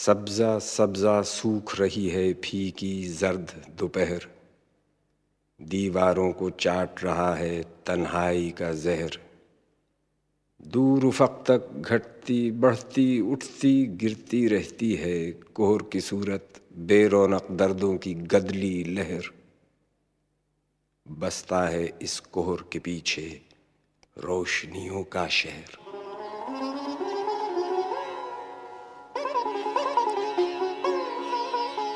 सब्जा 0.00 0.58
सब्जा 0.58 1.22
सूख 1.22 1.80
रही 1.80 2.08
है 2.08 2.32
फीकी 2.34 3.04
जर्द 3.04 3.50
दोपहर। 3.78 4.26
दीवारों 5.62 6.32
को 6.32 6.50
चाट 6.50 7.04
रहा 7.04 7.34
है 7.34 7.62
तन्हाई 7.62 8.50
का 8.50 8.72
जहर। 8.74 9.18
दूर 10.62 11.04
उफक 11.04 11.44
तक 11.46 11.68
घटती 11.76 12.50
बढ़ती 12.50 13.20
उठती 13.20 13.86
गिरती 13.86 14.46
रहती 14.48 14.94
है 14.94 15.30
कोहर 15.32 15.82
की 15.82 16.00
सूरत, 16.00 16.60
बेरोनक 16.78 17.50
दर्दों 17.50 17.96
की 17.96 18.14
गदली 18.14 18.84
लहर। 18.84 19.30
बसता 21.06 21.66
है 21.68 21.98
इस 22.02 22.20
कोहर 22.20 22.64
के 22.72 22.78
पीछे 22.78 23.40
रोशनियों 24.18 25.02
का 25.04 25.26
शहर। 25.28 25.78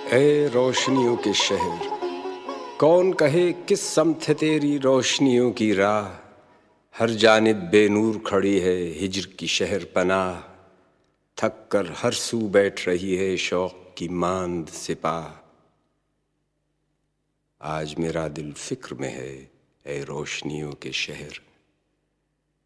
ए 0.04 0.50
रोशनियों 0.54 1.16
के 1.16 1.32
शहर, 1.32 1.78
कौन 2.80 3.12
कहे 3.12 3.52
किस 3.68 3.82
समथ 3.94 4.30
तेरी 4.30 4.76
रोशनियों 4.78 5.50
की 5.52 5.72
राह? 5.72 6.08
हर 6.94 7.10
जानिब 7.10 7.56
बेनूर 7.56 8.20
खड़ी 8.26 8.58
है 8.60 8.76
हिजर 8.90 9.26
की 9.38 9.46
शहर 9.46 9.84
पनाह। 9.94 10.40
थक 11.38 11.66
कर 11.70 11.92
हर 11.96 12.12
सू 12.12 12.40
बैठ 12.48 12.86
रही 12.88 13.16
है 13.16 13.36
शौक 13.36 13.94
की 13.98 14.08
मांद 14.08 14.66
सिपाह। 14.66 15.32
आज 17.60 17.94
मेरा 17.98 18.28
दिल 18.28 18.52
फ़िक्र 18.52 18.94
में 18.94 19.10
है 19.10 19.32
ए 19.86 20.00
रोशनियों 20.04 20.72
के 20.72 20.92
शहर। 20.92 21.40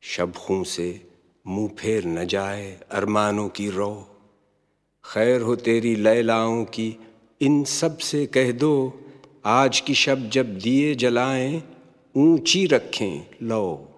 शबखों 0.03 0.63
से 0.65 0.91
मुँह 1.47 1.71
फेर 1.79 2.07
न 2.07 2.25
जाए 2.27 2.81
अरमानों 2.91 3.49
की 3.49 3.71
रो 3.71 3.95
खैर 5.05 5.41
हो 5.41 5.57
तेरी 5.57 5.97
लैलाओं 5.97 6.65
की 6.65 6.97
इन 7.41 7.65
सबसे 7.65 8.27
कह 8.27 8.53
दो, 8.53 9.01
आज 9.47 9.81
की 9.81 9.95
शब 9.95 10.31
जब 10.31 10.59
दिए 10.59 10.95
जलाएँ, 10.95 11.63
ऊँची 12.17 12.67
रखें 12.67 13.27
लो 13.43 13.95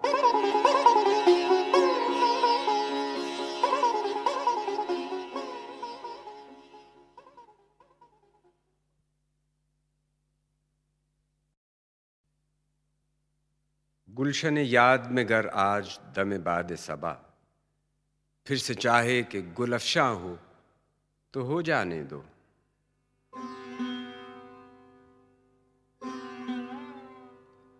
गुलशन 14.09 14.57
याद 14.57 15.11
में 15.11 15.29
गर 15.29 15.47
आज, 15.47 15.99
दम 16.15 16.37
बाद 16.37 16.75
सबा। 16.75 17.41
फिर 18.47 18.57
से 18.57 18.73
चाहे 18.73 19.23
कि 19.23 19.41
गुलफशा 19.41 20.03
हो 20.03 20.37
तो 21.33 21.43
हो 21.43 21.61
जाने 21.61 22.03
दो। 22.03 22.23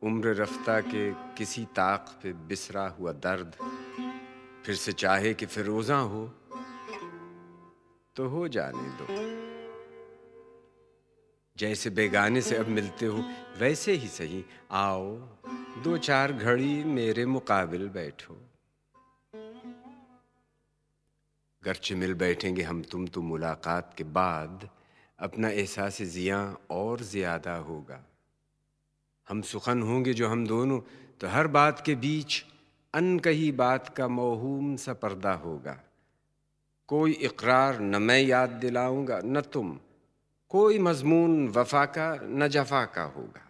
उम्र 0.02 0.34
रफ्ता 0.36 0.80
के 0.82 1.12
किसी 1.38 1.66
ताक 1.76 2.10
पे 2.24 2.34
बिसरा 2.34 2.88
हुआ 2.90 3.12
दर्द 3.12 3.56
फिर 4.66 4.76
से 4.76 4.92
चाहे 4.92 5.34
कि 5.34 5.46
फिरोजा 5.46 5.98
हो 5.98 6.26
तो 8.16 8.28
हो 8.28 8.48
जाने 8.48 8.90
दो। 9.00 9.06
जैसे 11.58 11.90
बेगाने 11.90 12.42
से 12.42 12.58
अब 12.58 12.68
मिलते 12.68 13.06
हो, 13.06 13.24
वैसे 13.60 13.94
ही 13.94 14.08
सही। 14.08 14.44
आओ, 14.72 15.16
दो 15.84 15.98
चार 15.98 16.34
घड़ी 16.34 16.84
मेरे 16.84 17.26
मुकाबिल 17.26 17.88
बैठो। 17.90 18.38
गर्च 21.64 21.92
मिल 21.94 22.14
बैठेंगे 22.14 22.64
हम 22.64 22.82
तुम 22.84 23.08
तो 23.08 23.22
मुलाकात 23.22 23.94
के 23.98 24.04
बाद, 24.04 24.70
अपना 25.20 25.50
एहसास 25.50 26.02
जिया 26.02 26.40
और 26.72 27.02
ज़्यादा 27.02 27.56
होगा। 27.56 28.06
हम 29.32 29.42
सुखन 29.42 29.82
होंगे 29.82 30.14
जो 30.14 30.28
हम 30.28 30.48
दोनों 30.48 30.80
तो 31.22 31.28
हर 31.28 31.48
बात 31.48 31.86
के 31.86 31.96
बीच 31.96 32.46
अन 32.94 33.20
कही 33.20 33.52
बात 33.52 33.90
का 33.90 34.08
मौहूम 34.08 34.76
सा 34.76 34.94
पर्दा 34.94 35.34
होगा। 35.34 35.84
कोई 36.88 37.12
इकरार 37.12 37.80
न 37.80 38.02
मैं 38.02 38.22
याद 38.22 38.50
दिलाऊँगा, 38.50 39.22
न 39.26 39.42
तुम। 39.42 39.80
कोई 40.50 40.80
मजमून 40.80 41.48
वफा 41.48 41.86
का, 41.86 42.20
न 42.24 42.48
जफा 42.48 42.86
का 42.86 43.04
होगा। 43.04 43.48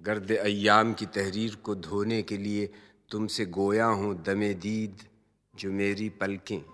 गर्द 0.00 0.32
अयाम 0.32 0.92
की 0.92 1.06
तहरीर 1.06 1.54
को 1.54 1.74
धोने 1.74 2.22
के 2.22 2.36
लिए 2.36 2.72
तुमसे 3.10 3.46
गोया 3.46 3.86
हूँ 3.86 4.22
दमे 4.22 4.54
दीद, 4.54 4.96
जो 5.56 5.72
मेरी 5.72 6.08
पलकें। 6.08 6.64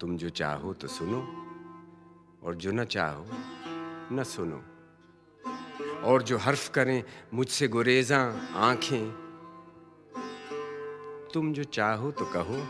तुम 0.00 0.16
जो 0.16 0.28
चाहो 0.28 0.72
तो 0.74 0.88
सुनो, 0.88 1.20
और 2.42 2.54
जो 2.54 2.72
न 2.72 2.84
चाहो, 2.84 3.26
न 4.12 4.22
सुनो। 4.22 4.62
और 6.02 6.22
जो 6.22 6.38
हर्फ 6.38 6.68
करें, 6.68 7.04
मुझसे 7.34 7.68
गुरेजा 7.68 8.20
आँखें। 8.54 9.10
तुम 11.34 11.52
जो 11.52 11.64
चाहो 11.64 12.10
तो 12.10 12.24
कहो, 12.24 12.60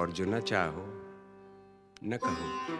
और 0.00 0.10
जो 0.10 0.24
न 0.24 0.40
चाहो, 0.40 0.86
न 2.04 2.18
कहो। 2.24 2.79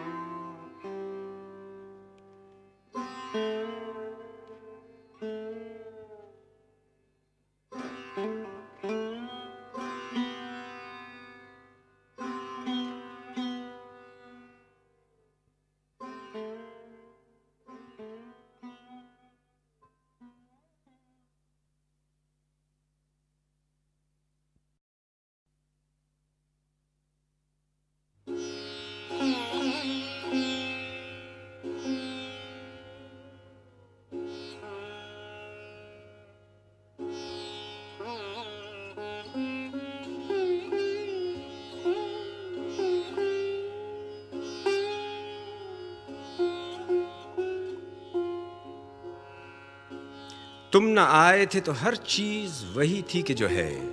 तुम 50.73 50.83
न 50.83 50.97
आए 50.97 51.45
थे 51.45 51.59
तो 51.59 51.71
हर 51.71 51.95
चीज़ 51.95 52.77
वही 52.77 53.01
थी 53.01 53.21
कि 53.21 53.33
जो 53.33 53.47
है। 53.47 53.89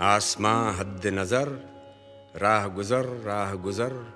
आसमां 0.00 0.74
हद 0.74 1.02
नज़र, 1.06 1.48
राह 2.36 2.68
गुजर 2.68 3.04
राह 3.04 3.54
गुजर। 3.54 4.12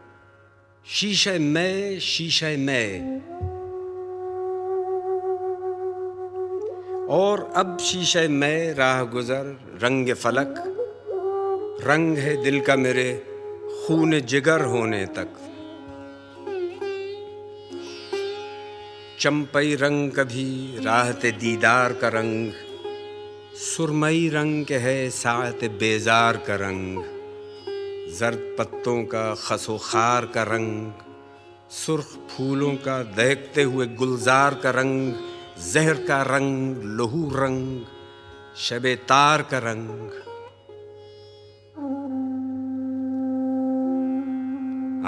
शीशे 0.86 1.38
मैं, 1.38 2.00
शीशे 2.00 2.56
में। 2.56 3.20
और 7.06 7.52
अब 7.56 7.78
शीशे 7.78 8.28
मैं, 8.28 8.74
राह 8.74 9.02
गुजर, 9.02 9.60
रंग 9.82 10.14
फलक। 10.14 10.54
रंग 11.84 12.18
है 12.18 12.42
दिल 12.42 12.60
का 12.60 12.76
मेरे, 12.76 13.26
खून 13.86 14.20
जिगर 14.20 14.64
होने 14.64 15.06
तक। 15.06 15.45
चंपई 19.20 19.74
रंग 19.74 20.10
कभी 20.10 20.84
राहत 20.84 21.24
दीदार 21.40 21.92
का 21.92 22.08
रंग, 22.08 22.52
सुरमई 23.54 24.28
रंग 24.28 24.72
है 24.72 25.10
सात 25.10 25.64
बेजार 25.64 26.36
का 26.36 26.54
रंग, 26.54 26.98
जर्द 28.18 28.56
पत्तों 28.58 29.04
का 29.04 29.34
खसोखार 29.34 30.26
का 30.26 30.42
रंग, 30.42 30.92
सुर्ख 31.70 32.04
फूलों 32.04 32.74
का 32.74 33.02
दहकते 33.02 33.62
हुए 33.62 33.86
गुलजार 33.86 34.54
का 34.54 34.70
रंग, 34.70 35.14
जहर 35.72 36.04
का 36.04 36.22
रंग, 36.22 36.82
लहू 37.00 37.30
रंग, 37.34 37.84
शबे 38.56 38.94
तार 38.96 39.42
का 39.42 39.58
रंग। 39.58 40.10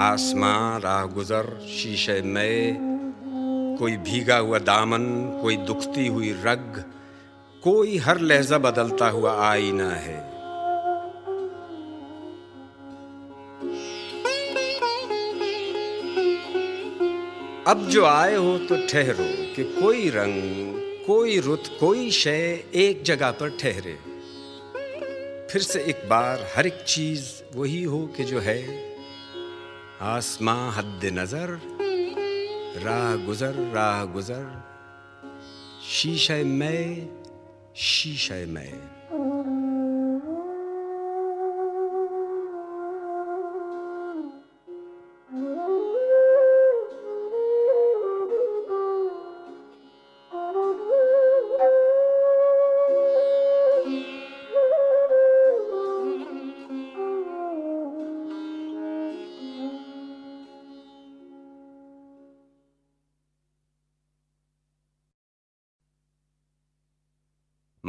आसमां 0.01 0.79
राह 0.81 1.05
गुजर, 1.05 1.57
शीशे 1.69 2.21
में 2.21 2.88
कोई 3.79 3.95
भीगा 3.97 4.37
हुआ 4.37 4.59
दामन, 4.59 5.05
कोई 5.41 5.57
दुखती 5.57 6.07
हुई 6.07 6.31
रग, 6.45 6.83
कोई 7.63 7.97
हर 7.97 8.19
लहजा 8.19 8.57
बदलता 8.57 9.07
हुआ 9.09 9.35
आईना 9.49 9.89
है। 9.89 10.17
अब 17.67 17.87
जो 17.89 18.05
आए 18.05 18.35
हो 18.35 18.57
तो 18.57 18.77
ठहरो 18.87 19.25
कि 19.55 19.63
कोई 19.81 20.09
रंग, 20.09 20.73
कोई 21.07 21.39
रुत, 21.39 21.63
कोई 21.79 22.11
शय 22.11 22.63
एक 22.75 23.03
जगह 23.03 23.31
पर 23.31 23.57
ठहरे। 23.59 23.97
फिर 25.51 25.61
से 25.61 25.83
एक 25.83 26.07
बार 26.09 26.47
हर 26.55 26.67
एक 26.67 26.83
चीज़ 26.87 27.25
वही 27.55 27.83
हो 27.83 28.05
कि 28.17 28.23
जो 28.23 28.39
है। 28.39 28.61
आसमां 30.01 30.71
हद 30.71 31.01
नज़र 31.13 31.59
राह 32.77 33.15
गुजर 33.15 33.53
राह 33.73 34.05
गुजर। 34.05 34.63
शीशे 35.89 36.43
मैं 36.43 37.09
शीशे 37.75 38.45
मैं 38.45 38.98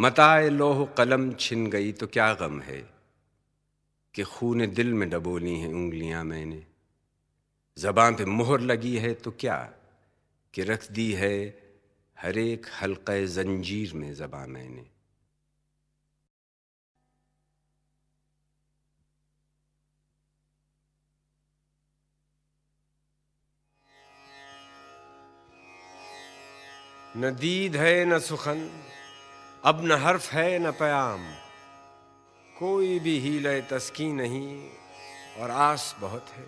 मताए 0.01 0.49
लोह 0.49 0.85
कलम 0.99 1.33
छिन 1.35 1.67
गई 1.71 1.93
तो 1.93 2.07
क्या 2.07 2.33
गम 2.35 2.61
है 2.61 2.81
कि 4.15 4.23
खून 4.23 4.67
दिल 4.67 4.93
में 4.95 5.09
डबोली 5.11 5.57
हैं 5.61 5.73
उंगलियाँ 5.75 6.23
मैंने। 6.25 6.63
जबान 7.77 8.15
पे 8.15 8.25
मोहर 8.25 8.61
लगी 8.61 8.97
है 8.97 9.13
तो 9.15 9.31
क्या 9.31 9.57
कि 10.55 10.63
रख 10.63 10.91
दी 10.93 11.13
है 11.13 11.35
हर 12.17 12.39
एक 12.39 12.67
हल्क 12.83 13.11
जंजीर 13.11 13.93
में 13.95 14.15
जबा 14.15 14.47
मैंने। 14.47 14.87
न 27.17 27.35
दीद 27.37 27.77
है 27.77 28.05
न 28.05 28.19
सुखन 28.19 28.69
अब 29.65 29.85
न 29.85 29.93
हर्फ 29.93 30.33
है, 30.33 30.59
न 30.59 30.71
प्याम। 30.71 31.33
कोई 32.59 32.99
भी 32.99 33.19
हील 33.19 33.61
तस्की 33.61 34.13
नहीं, 34.13 34.71
और 35.41 35.51
आस 35.51 35.97
बहुत 36.01 36.27
है। 36.29 36.45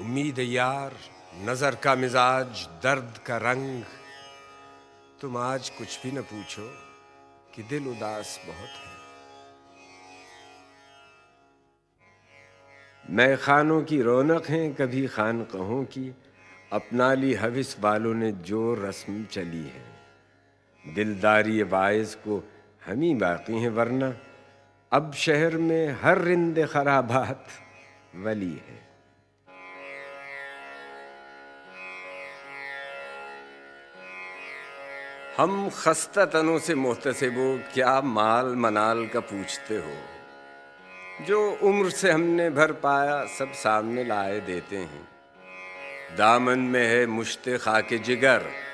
उम्मीद 0.00 0.38
यार, 0.38 0.92
नज़र 1.36 1.74
का 1.74 1.94
मिजाज, 1.94 2.68
दर्द 2.82 3.20
का 3.26 3.36
रंग। 3.36 3.84
तुम 5.20 5.36
आज 5.36 5.68
कुछ 5.68 6.02
भी 6.02 6.12
न 6.12 6.22
पूछो 6.22 6.68
कि 7.54 7.62
दिल 7.62 7.88
उदास 7.88 8.40
बहुत 8.46 8.68
है। 8.68 8.94
मैं 13.10 13.36
खानों 13.36 13.82
की 13.82 14.02
रौनक 14.02 14.46
हैं, 14.46 14.74
कभी 14.74 15.06
खान 15.06 15.44
कहों 15.44 15.84
की 15.84 16.14
अपना 16.72 17.14
ली 17.14 17.34
हविस 17.34 17.80
वालों 17.80 18.14
ने 18.14 18.32
जो 18.32 18.74
रस्म 18.74 19.24
चली 19.24 19.62
है। 19.62 19.95
दिलदारी 20.94 21.64
बायस 21.64 22.14
को 22.14 22.48
हम 22.86 23.00
ही 23.00 23.14
बाकी 23.14 23.58
हैं, 23.58 23.68
वरना 23.68 24.14
अब 24.92 25.12
शहर 25.12 25.56
में 25.56 25.96
हर 26.02 26.18
रिंद 26.18 26.66
खराबात 26.66 27.46
वली 28.16 28.52
है। 28.52 28.86
हम 35.36 35.70
खस्ता 35.70 36.24
तनों 36.24 36.58
से 36.58 36.74
मोहतसिबो 36.74 37.60
क्या 37.74 38.00
माल 38.00 38.46
मनाल 38.46 39.06
का 39.06 39.20
पूछते 39.20 39.76
हो? 39.76 39.96
जो 41.24 41.52
उम्र 41.62 41.90
से 41.90 42.10
हमने 42.10 42.50
भर 42.50 42.72
पाया, 42.72 43.26
सब 43.26 43.52
सामने 43.52 44.04
लाए 44.04 44.40
देते 44.40 44.76
हैं। 44.76 45.08
दामन 46.16 46.58
में 46.58 46.86
है 46.86 47.06
मुश्त 47.06 47.42
खाके 47.48 47.98
जिगर। 47.98 48.65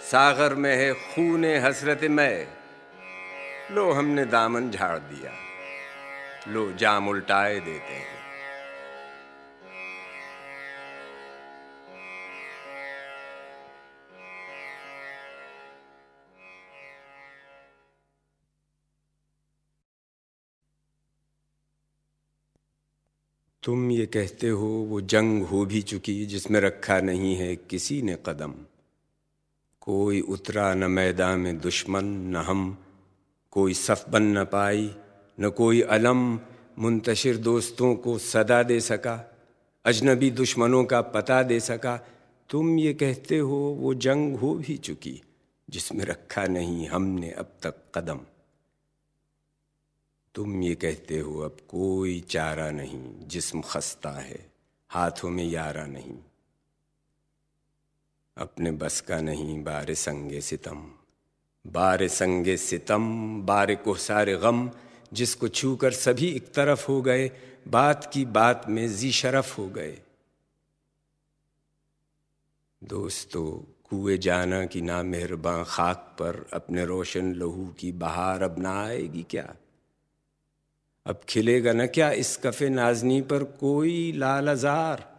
सागर 0.00 0.54
में 0.54 0.76
है 0.76 0.94
खून 0.94 1.44
हसरत 1.44 2.00
में। 2.02 2.48
लो 3.70 3.92
हमने 3.92 4.24
दामन 4.24 4.70
झाड़ 4.70 4.98
दिया। 4.98 5.32
लो 6.48 6.72
जाम 6.72 7.08
उल्टाए 7.08 7.60
देते 7.60 7.92
हैं। 7.92 8.16
तुम 23.62 23.90
ये 23.90 24.06
कहते 24.06 24.48
हो 24.48 24.66
वो 24.66 25.00
जंग 25.00 25.42
हो 25.42 25.64
भी 25.64 25.82
चुकी 25.82 26.26
जिसमें 26.26 26.60
रखा 26.60 27.00
नहीं 27.00 27.36
है 27.36 27.56
किसी 27.56 28.02
ने 28.02 28.18
कदम। 28.26 28.54
कोई 29.86 30.20
उतरा 30.20 30.74
न 30.74 30.84
मैदान 30.84 31.40
में 31.40 31.58
दुश्मन, 31.58 32.04
न 32.04 32.36
हम। 32.36 32.78
कोई 33.50 33.74
सफ 33.74 34.08
बन 34.08 34.22
न 34.22 34.44
पाई, 34.44 34.94
न 35.40 35.50
कोई 35.50 35.80
अलम। 35.80 36.40
मुंतशिर 36.78 37.36
दोस्तों 37.36 37.94
को 37.94 38.18
सदा 38.18 38.62
दे 38.62 38.80
सका, 38.80 39.36
अजनबी 39.84 40.30
दुश्मनों 40.30 40.84
का 40.84 41.00
पता 41.00 41.42
दे 41.42 41.60
सका। 41.60 42.06
तुम 42.50 42.78
ये 42.78 42.94
कहते 42.94 43.38
हो, 43.38 43.56
वो 43.56 43.94
जंग 43.94 44.36
हो 44.36 44.54
भी 44.54 44.76
चुकी, 44.76 45.22
जिसमें 45.70 46.04
रखा 46.04 46.44
नहीं 46.46 46.88
हमने 46.88 47.30
अब 47.30 47.52
तक 47.62 47.74
कदम। 47.94 48.20
तुम 50.34 50.62
ये 50.62 50.74
कहते 50.74 51.18
हो, 51.18 51.40
अब 51.40 51.56
कोई 51.68 52.20
चारा 52.20 52.70
नहीं, 52.70 53.28
जिस्म 53.28 53.60
खस्ता 53.60 54.10
है, 54.10 54.50
हाथों 54.88 55.30
में 55.30 55.44
यारा 55.44 55.86
नहीं। 55.86 56.18
अपने 58.36 58.70
बस 58.70 59.00
का 59.00 59.20
नहीं, 59.20 59.64
बारे 59.64 59.94
संगे 59.94 60.40
सितम। 60.40 60.92
बार 61.66 62.08
संगे 62.08 62.56
सितम, 62.56 63.42
बारे 63.42 63.76
को 63.76 63.94
सारे 63.94 64.36
गम। 64.36 64.70
जिसको 65.12 65.48
छू 65.48 65.76
कर 65.76 65.92
सभी 65.92 66.28
एक 66.28 66.54
तरफ़ 66.54 66.86
हो 66.86 67.02
गए, 67.02 67.30
बात 67.68 68.10
की 68.12 68.24
बात 68.24 68.66
में 68.68 68.96
जी 68.96 69.12
शरफ 69.12 69.58
हो 69.58 69.68
गए। 69.68 69.98
दोस्तों, 72.84 73.72
कुएँ 73.90 74.18
जाना 74.18 74.66
की 74.66 74.80
ना 74.80 75.02
मेहरबान 75.02 75.64
खाक 75.64 75.96
पर 75.96 76.46
अपने 76.52 76.84
रोशन 76.84 77.34
लहू 77.34 77.74
की 77.78 77.92
बहार 77.92 78.42
अब 78.42 78.58
ना 78.58 78.86
आएगी 78.86 79.26
क्या? 79.30 79.54
अब 81.06 81.20
खिलेगा 81.28 81.72
न 81.72 81.86
क्या 81.86 82.10
इस 82.10 82.36
कफे 82.36 82.68
नाजनी 82.68 83.22
पर 83.22 83.44
कोई 83.44 84.12
लाल 84.12 84.48
अजार? 84.48 85.15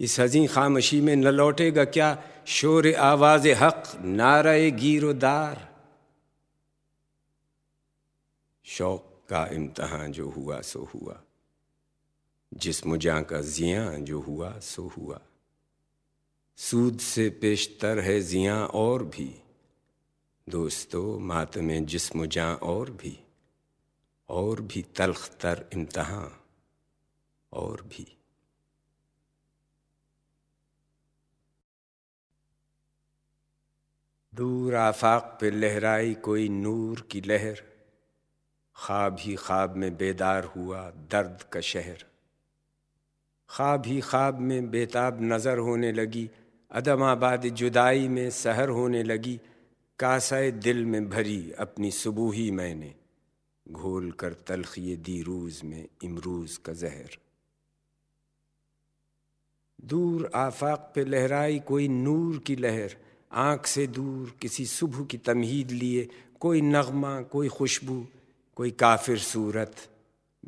इस 0.00 0.20
हजी 0.20 0.46
खामशी 0.46 1.00
में 1.00 1.16
न 1.16 1.24
लौटेगा 1.24 1.84
क्या? 1.84 2.22
शोर 2.46 2.94
आवाज़ 2.94 3.48
हक, 3.48 3.92
नारे 4.00 4.70
गिरोदार। 4.70 5.84
शौक 8.64 9.22
का 9.28 9.46
इम्तहान 9.46 10.12
जो 10.12 10.28
हुआ, 10.28 10.60
सो 10.60 10.90
हुआ। 10.94 11.22
जिसम 12.54 12.96
जा 12.96 13.22
का 13.22 13.40
जिया 13.40 13.98
जो 13.98 14.20
हुआ, 14.20 14.58
सो 14.58 14.92
हुआ। 14.98 15.20
सूद 16.56 16.98
से 16.98 17.30
पेशतर 17.30 17.98
है 17.98 18.20
जिया 18.20 18.66
और 18.66 19.04
भी। 19.04 19.42
दोस्तों 20.48 21.20
मात 21.20 21.58
में 21.58 21.86
जिस्म 21.86 22.26
जा 22.26 22.54
और 22.54 22.90
भी। 22.90 23.20
और 24.28 24.60
भी 24.60 24.82
तलख 24.82 25.28
तर 25.28 25.70
इम्तहान। 25.72 26.36
और 27.52 27.82
भी। 27.82 28.21
दूर 34.42 34.74
आफाक 34.74 35.38
पे 35.40 35.50
लहराई 35.50 36.14
कोई 36.14 36.48
नूर 36.48 37.00
की 37.10 37.20
लहर। 37.20 37.62
ख्वाब 38.76 39.16
ही 39.20 39.34
ख्वाब 39.34 39.76
में 39.76 39.96
बेदार 39.96 40.44
हुआ 40.44 40.90
दर्द 40.90 41.42
का 41.52 41.60
शहर। 41.60 42.04
ख्वाब 43.50 43.86
ही 43.86 44.00
ख्वाब 44.00 44.38
में 44.38 44.70
बेताब 44.70 45.18
नज़र 45.22 45.58
होने 45.58 45.92
लगी, 45.92 46.30
अदम 46.70 47.02
आबाद 47.02 47.42
जुदाई 47.42 48.08
में 48.08 48.30
सहर 48.30 48.68
होने 48.68 49.02
लगी, 49.02 49.40
कासाए 49.98 50.50
दिल 50.50 50.84
में 50.84 51.08
भरी 51.10 51.52
अपनी 51.58 51.90
सुबूही 51.90 52.50
मैंने, 52.50 52.94
घोल 53.68 54.10
कर 54.10 54.32
तलखी 54.32 54.96
दीरूज 54.96 55.60
में 55.64 55.88
इमरूज 56.02 56.56
का 56.56 56.72
जहर। 56.72 57.18
दूर 59.84 60.30
आफाक 60.34 60.92
पे 60.94 61.04
लहराई 61.04 61.58
कोई 61.58 61.88
नूर 61.88 62.38
की 62.38 62.56
लहर 62.56 62.96
आँख 63.32 63.66
से 63.66 63.86
दूर 63.86 64.34
किसी 64.40 64.66
सुबह 64.66 65.04
की 65.04 65.18
तमहीद 65.18 65.70
लिए 65.70 66.08
कोई 66.40 66.60
नगमा, 66.60 67.22
कोई 67.22 67.48
खुशबू, 67.48 68.06
कोई 68.56 68.70
काफिर 68.70 69.18
सूरत, 69.18 69.76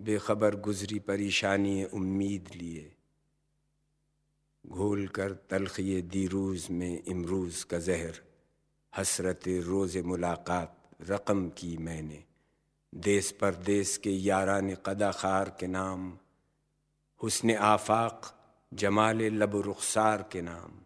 बेखबर 0.00 0.56
गुजरी 0.56 0.98
परेशानी 0.98 1.84
उम्मीद 1.84 2.48
लिए। 2.56 2.94
घोल 4.66 5.08
कर 5.08 5.32
तलखी 5.32 6.02
दीरूज 6.02 6.68
में 6.70 7.02
इमरूज 7.08 7.64
का 7.64 7.78
जहर, 7.78 8.14
हसरत 8.96 9.40
रोज़ 9.48 9.98
मुलाकात 9.98 10.90
रकम 11.02 11.48
की 11.48 11.76
मैंने। 11.76 12.24
देश 12.94 13.30
परदेश 13.30 13.96
के 13.96 14.10
यारान 14.10 14.74
कदा 14.74 15.12
खार 15.12 15.56
के 15.60 15.66
नाम, 15.66 16.18
हुस्न 17.22 17.54
आफाक 17.54 18.40
जमाल 18.74 19.22
लब 19.22 19.56
रुखसार 19.56 20.28
के 20.32 20.42
नाम। 20.42 20.83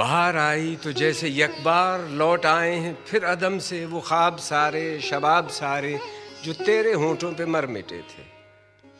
बाहर 0.00 0.36
आई 0.36 0.76
तो 0.76 0.92
जैसे 0.92 1.28
यकबार 1.30 2.04
लौट 2.18 2.46
आए 2.46 2.74
हैं, 2.74 2.92
फिर 3.06 3.24
अदम 3.24 3.58
से 3.60 3.84
वो 3.86 4.00
ख्वाब 4.00 4.36
सारे, 4.38 5.00
शबाब 5.00 5.48
सारे, 5.50 5.98
जो 6.44 6.52
तेरे 6.54 6.92
होठों 6.94 7.32
पे 7.32 7.46
मर 7.46 7.66
मिटे 7.66 7.98
थे, 8.10 8.24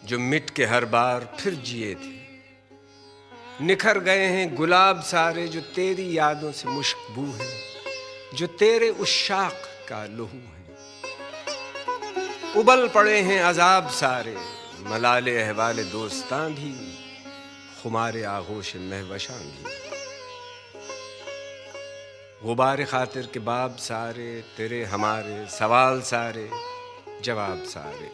जो 0.04 0.18
मिट 0.18 0.50
के 0.50 0.64
हर 0.64 0.84
बार 0.84 1.24
फिर 1.40 1.54
जिए 1.64 1.94
थे। 1.94 3.64
निखर 3.64 3.98
गए 4.00 4.26
हैं 4.26 4.54
गुलाब 4.54 5.00
सारे, 5.04 5.46
जो 5.48 5.60
तेरी 5.72 6.06
यादों 6.18 6.52
से 6.52 6.68
मुश्कबू 6.68 7.26
हैं, 7.32 7.56
जो 8.34 8.46
तेरे 8.60 8.88
उस 8.90 9.16
शाख 9.18 9.66
का 9.88 10.04
लहू 10.04 10.42
है। 10.50 10.64
उबल 12.60 12.88
पड़े 12.88 13.18
हैं 13.22 13.40
अजाब 13.44 13.88
सारे 13.96 14.36
मलाले 14.86 15.42
अहवाले 15.42 15.84
दोस्तां 15.88 16.46
भी 16.52 16.72
खुमारे 17.82 18.22
आगोश 18.28 18.76
महवशां 18.76 19.38
भी। 19.38 19.79
गुबार 22.44 22.84
खातिर 22.84 23.26
के 23.26 23.38
बाब 23.38 23.76
सारे, 23.76 24.44
तेरे 24.56 24.84
हमारे, 24.84 25.46
सवाल 25.50 26.00
सारे, 26.00 26.48
जवाब 27.24 27.62
सारे। 27.64 28.10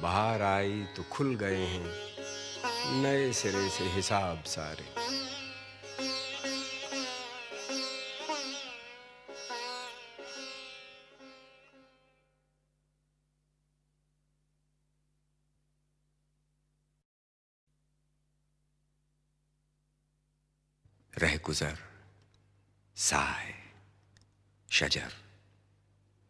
बाहर 0.00 0.42
आई 0.42 0.84
तो 0.96 1.02
खुल 1.12 1.34
गए 1.34 1.64
हैं, 1.64 1.90
नए 3.02 3.32
सिरे 3.32 3.68
से 3.68 3.84
हिसाब 3.84 4.42
सारे। 4.46 5.13
गुजर। 21.46 21.78
साय, 22.96 23.54
शजर, 24.70 25.12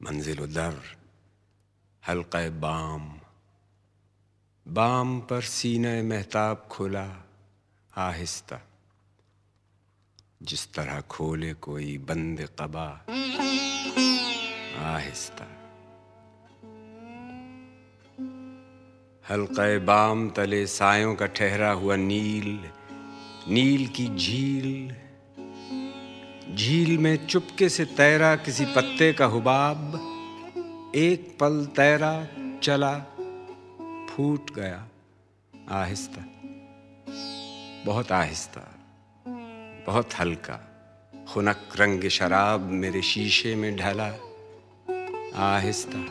मंजिल 0.02 0.37
दर 0.37 0.97
हल्का 2.09 2.50
बाम। 2.50 3.21
बाम 4.68 5.21
पर 5.21 5.42
सीने 5.42 6.02
महताब 6.02 6.68
खुला, 6.71 7.28
आहिस्ता। 7.97 8.61
जिस 10.42 10.75
तरह 10.75 11.00
खोले 11.00 11.54
कोई 11.54 11.99
बंद 11.99 12.49
कबा, 12.61 13.06
आहिस्ता। 14.94 15.44
हल्का 19.30 19.78
बाम 19.78 20.30
तले 20.30 20.66
सायों 20.66 21.14
का 21.14 21.26
ठहरा 21.26 21.71
हुआ 21.71 21.97
नील 21.97 22.71
नील 23.49 23.88
की 23.88 24.16
झील 24.16 25.04
झील 26.55 26.99
में 26.99 27.27
चुपके 27.27 27.69
से 27.69 27.85
तैरा 27.85 28.37
किसी 28.37 28.65
पत्ते 28.65 29.13
का 29.13 29.25
हुबाब। 29.25 29.95
एक 30.95 31.37
पल 31.41 31.67
तैरा 31.77 32.27
चला, 32.63 32.99
फूट 34.11 34.55
गया 34.55 34.89
आहिस्ता। 35.71 36.25
बहुत 37.87 38.13
आहिस्ता, 38.13 38.61
बहुत 39.87 40.15
हल्का, 40.19 40.59
खुनक 41.33 41.69
रंग 41.77 42.09
शराब 42.09 42.61
मेरे 42.61 43.03
शीशे 43.03 43.55
में 43.55 43.77
ढला 43.77 44.11
आहिस्ता। 45.55 46.05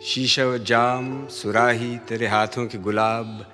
शीशा 0.00 0.44
व 0.44 0.58
जाम, 0.58 1.26
सुराही 1.26 1.96
तेरे 1.98 2.26
हाथों 2.26 2.66
के 2.66 2.78
गुलाब 2.78 3.46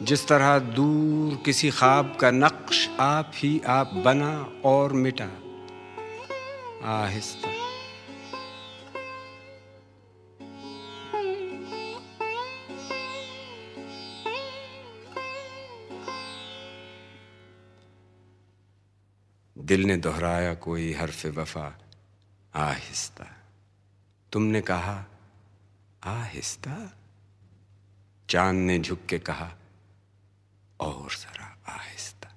जिस 0.00 0.28
तरह 0.28 0.58
दूर 0.58 1.36
किसी 1.36 1.70
ख्वाब 1.70 2.16
का 2.16 2.30
नक्श 2.30 2.88
आप 2.88 3.32
ही 3.34 3.60
आप 3.60 3.94
बना 3.94 4.62
और 4.64 4.92
मिटा। 4.92 5.24
आहिस्ता। 6.84 7.48
दिल 19.58 19.80
ने 19.80 19.96
दोहराया 19.96 20.54
कोई 20.54 20.92
हरफ 20.92 21.26
वफा। 21.26 21.78
आहिस्ता। 22.54 23.26
तुमने 24.32 24.60
कहा, 24.60 25.04
आहिस्ता? 26.04 26.92
चाँद 28.30 28.56
ने 28.56 28.78
झुक 28.78 29.00
के 29.08 29.18
कहा 29.18 29.52
और 30.82 31.08
जरा 31.10 31.62
आहिस्ता 31.68 32.28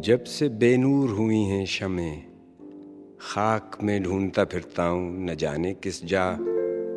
जब 0.00 0.24
से 0.24 0.48
बेनूर 0.48 1.10
हुई 1.10 1.42
हैं 1.42 1.66
शमे, 1.66 2.10
खाक 3.20 3.78
में 3.82 4.02
ढूंढता 4.02 4.44
फिरता 4.44 4.84
हूँ, 4.84 5.24
न 5.24 5.34
जाने 5.34 5.74
किस 5.74 6.04
जा 6.04 6.32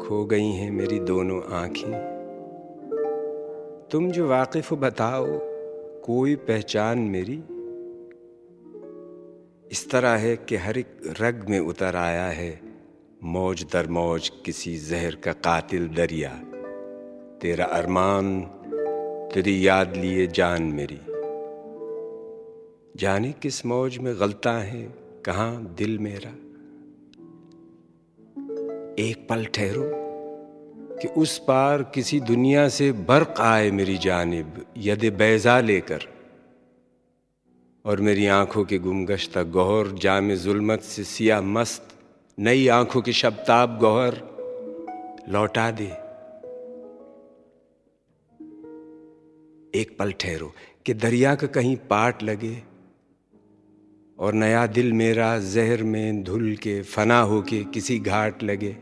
खो 0.01 0.25
गई 0.25 0.51
हैं 0.51 0.71
मेरी 0.71 0.99
दोनों 0.99 1.41
आँखें। 1.51 1.91
तुम 3.91 4.11
जो 4.11 4.27
वाकिफ 4.27 4.73
बताओ, 4.73 5.25
कोई 6.05 6.35
पहचान 6.35 6.99
मेरी? 6.99 7.43
इस 9.71 9.89
तरह 9.89 10.09
है 10.09 10.35
कि 10.37 10.55
हर 10.55 10.77
एक 10.77 11.15
रग 11.21 11.45
में 11.49 11.59
उतर 11.59 11.95
आया 11.95 12.27
है 12.27 12.61
मौज 13.23 13.65
दर 13.73 13.87
मौज 13.87 14.31
किसी 14.45 14.77
जहर 14.77 15.15
का 15.15 15.33
कातिल 15.33 15.87
दरिया। 15.87 16.29
तेरा 17.41 17.65
अरमान, 17.65 18.41
तेरी 19.33 19.67
याद 19.67 19.95
लिए 19.97 20.27
जान 20.27 20.63
मेरी। 20.63 20.99
जाने 22.95 23.31
किस 23.31 23.65
मौज 23.65 23.97
में 23.97 24.19
गलता 24.19 24.51
है, 24.51 24.93
कहाँ 25.25 25.75
दिल 25.77 25.99
मेरा। 25.99 26.29
एक 29.03 29.27
पल 29.29 29.45
ठहरो 29.45 29.91
कि 31.01 31.07
उस 31.07 31.37
पार 31.37 31.83
किसी 31.83 32.19
दुनिया 32.19 32.69
से 32.69 32.91
बर्क 32.91 33.35
आए 33.39 33.71
मेरी 33.71 33.97
जानब, 33.97 34.65
यद 34.77 35.13
बैजा 35.17 35.59
लेकर। 35.59 36.16
और 37.85 38.01
मेरी 38.01 38.27
आँखों 38.27 38.65
के 38.65 38.77
गुमगश्ता 38.77 39.43
गौहर, 39.43 39.87
जाम 39.91 40.33
जुलमत 40.33 40.81
से 40.81 41.03
सिया 41.03 41.41
मस्त, 41.41 41.87
नई 42.39 42.67
आँखों 42.67 43.01
की 43.01 43.13
शबताब 43.13 43.77
गौहर, 43.77 44.15
लौटा 45.29 45.71
दे। 45.71 45.87
एक 49.79 49.95
पल 49.99 50.11
ठहरो, 50.11 50.53
कि 50.85 50.93
दरिया 50.93 51.35
का 51.35 51.47
कहीं 51.47 51.75
पाट 51.75 52.23
लगे, 52.23 52.63
और 54.19 54.33
नया 54.33 54.67
दिल 54.67 54.93
मेरा 54.93 55.39
जहर 55.39 55.83
में 55.83 56.23
धुल 56.23 56.55
के 56.55 56.81
फना 56.81 57.19
होके 57.19 57.63
किसी 57.63 57.99
घाट 57.99 58.43
लगे। 58.43 58.73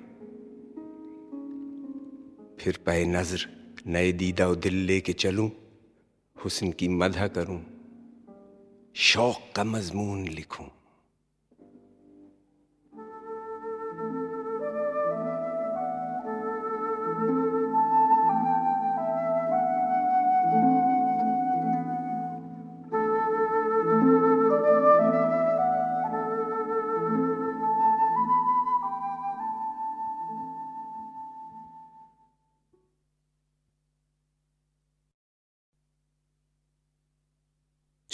फिर 2.59 2.77
पे 2.85 3.05
नज़र, 3.05 3.47
नए 3.87 4.11
दीदा 4.11 4.53
दिल 4.53 4.75
लेके 4.75 5.13
चलूँ, 5.13 5.51
हुस्न 6.43 6.71
की 6.71 6.87
मदह 6.87 7.27
करूँ। 7.27 7.74
शौक 8.97 9.37
का 9.55 9.63
मजमून 9.63 10.27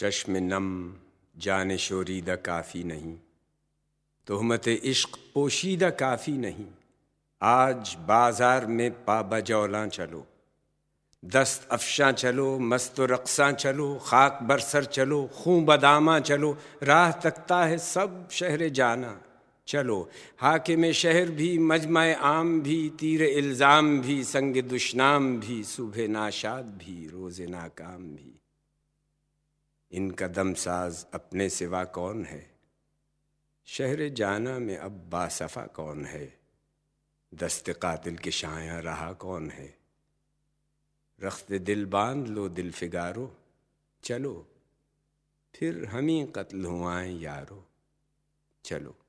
चश्म 0.01 0.37
नम, 0.37 0.95
जान 1.37 1.77
शोरीदा 1.77 2.35
काफ़ी 2.35 2.83
नहीं। 2.83 3.13
तहमत 4.27 4.67
इश्क 4.67 5.17
पोशीदा 5.33 5.89
काफ़ी 5.89 6.31
नहीं। 6.31 6.65
आज 7.41 7.95
बाज़ार 7.99 8.65
में 8.65 8.91
पा 8.91 9.21
बजौला 9.21 9.87
चलो। 9.87 10.25
दस्त 11.25 11.67
अफशा 11.71 12.11
चलो, 12.11 12.59
मस्त 12.59 12.99
रक्सा 12.99 13.51
चलो, 13.51 13.95
खाक 14.05 14.39
बरसर 14.43 14.83
चलो, 14.83 15.29
खूं 15.35 15.65
बदामा 15.65 16.19
चलो। 16.19 16.57
राह 16.83 17.11
तकता 17.11 17.63
है 17.65 17.77
सब 17.77 18.27
शहर 18.31 18.69
जाना, 18.69 19.21
चलो। 19.67 20.09
हाकिम 20.39 20.91
शहर 20.91 21.29
भी 21.29 21.57
मजमा 21.57 22.05
आम 22.13 22.61
भी, 22.61 22.89
तीर 22.89 23.23
इल्ज़ाम 23.23 24.01
भी, 24.01 24.23
संग 24.23 24.61
दुशनाम 24.61 25.39
भी, 25.39 25.63
सुबह 25.63 26.07
नाशाद 26.07 26.65
भी, 26.65 27.07
रोज़ 27.07 27.41
नाकाम 27.41 28.03
भी। 28.03 28.40
इनका 29.91 30.27
दमसाज 30.27 31.05
अपने 31.13 31.49
सिवा 31.49 31.83
कौन 31.83 32.25
है? 32.25 32.55
शहर 33.65 34.09
जाना 34.09 34.59
में 34.59 34.77
अब 34.77 34.91
बासफ़ा 34.91 35.65
कौन 35.65 36.05
है? 36.05 36.39
दस्त 37.33 37.69
कातिल 37.69 38.17
के 38.17 38.31
शाया 38.31 38.79
रहा 38.79 39.13
कौन 39.13 39.49
है? 39.49 39.77
रख्त 41.23 41.53
दिल 41.53 41.85
बाँध 41.85 42.27
लो 42.27 42.49
दिल 42.49 42.71
फिगारो, 42.71 43.37
चलो। 44.03 44.47
फिर 45.55 45.85
हम 45.85 46.07
ही 46.07 46.25
कत्ल 46.35 46.65
हुआ 46.65 47.01
यारो, 47.01 47.67
चलो। 48.63 49.00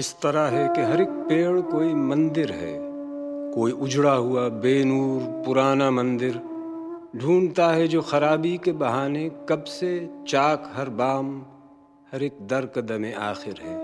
इस 0.00 0.20
तरह 0.22 0.40
है 0.40 0.68
कि 0.68 0.82
हर 0.82 1.00
एक 1.00 1.08
पेड़ 1.08 1.60
कोई 1.60 1.94
मंदिर 1.94 2.52
है। 2.52 2.78
कोई 3.54 3.72
उजड़ा 3.72 4.12
हुआ 4.12 4.48
बेनूर 4.48 5.44
पुराना 5.46 5.90
मंदिर 5.90 6.36
ढूंढता 7.16 7.68
है 7.68 7.88
जो 7.88 8.02
खराबी 8.02 8.58
के 8.58 8.72
बहाने 8.72 9.30
कब 9.48 9.64
से 9.64 10.10
चाक 10.28 10.72
हर 10.74 10.88
बाम, 10.88 11.42
हर 12.12 12.22
एक 12.22 12.38
दर 12.40 12.66
कदम 12.66 13.04
आखिर 13.18 13.60
है। 13.62 13.74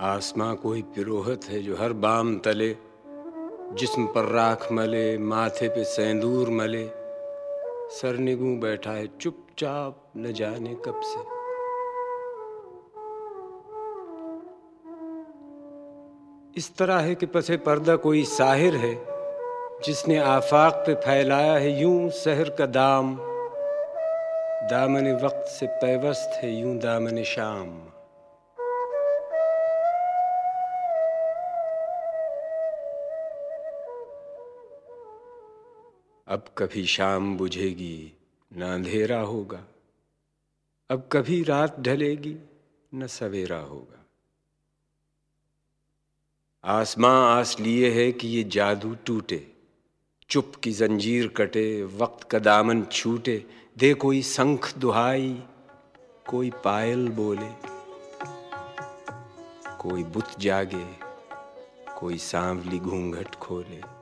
आसमां 0.00 0.54
कोई 0.54 0.82
पिरोहत 0.82 1.44
है 1.44 1.62
जो 1.62 1.76
हर 1.76 1.92
बाम 1.92 2.38
तले, 2.38 2.76
जिस्म 3.74 4.06
पर 4.06 4.24
राख 4.24 4.72
मले, 4.72 5.18
माथे 5.18 5.68
पे 5.68 5.84
सेंदूर 5.84 6.50
मले। 6.50 7.01
सरनिगू 7.92 8.56
बैठा 8.56 8.90
है, 8.90 9.06
चुपचाप 9.20 10.12
न 10.16 10.32
जाने 10.32 10.74
कब 10.74 11.00
से। 11.04 11.20
इस 16.56 16.76
तरह 16.76 16.96
है 16.96 17.14
कि 17.14 17.26
पसे 17.26 17.56
पर्दा 17.56 17.96
कोई 17.96 18.24
साहिर 18.24 18.74
है, 18.74 18.94
जिसने 19.84 20.18
आफाक 20.18 20.74
पे 20.74 20.94
फैलाया 20.94 21.52
है, 21.52 21.82
यूँ 21.82 22.10
शहर 22.10 22.50
का 22.50 22.66
दाम। 22.66 23.18
दामन 24.70 25.12
वक्त 25.24 25.44
से 25.48 25.66
पैवस्त 25.66 26.44
है, 26.44 26.60
यूँ 26.60 26.76
दामन 26.76 27.22
शाम। 27.22 27.91
अब 36.32 36.44
कभी 36.58 36.86
शाम 36.86 37.36
बुझेगी, 37.36 38.12
न 38.52 38.62
अंधेरा 38.62 39.20
होगा। 39.20 39.64
अब 40.90 41.08
कभी 41.12 41.42
रात 41.42 41.80
ढलेगी, 41.80 42.36
न 42.94 43.06
सवेरा 43.06 43.58
होगा। 43.58 44.06
आसमां 46.64 47.38
आस 47.38 47.60
लिए 47.60 47.90
है 47.90 48.12
कि 48.12 48.28
ये 48.28 48.44
जादू 48.44 48.94
टूटे, 48.94 49.52
चुप 50.30 50.52
की 50.56 50.72
जंजीर 50.72 51.28
कटे, 51.28 51.82
वक्त 51.84 52.28
का 52.30 52.38
दामन 52.38 52.82
छूटे। 52.82 53.46
दे 53.78 53.94
कोई 53.94 54.22
संख 54.22 54.76
दुहाई, 54.78 55.42
कोई 56.28 56.50
पायल 56.50 57.08
बोले, 57.08 57.52
कोई 59.78 60.04
बुत 60.04 60.38
जागे, 60.40 60.86
कोई 61.98 62.18
सांवली 62.18 62.78
घूंघट 62.78 63.34
खोले। 63.34 64.01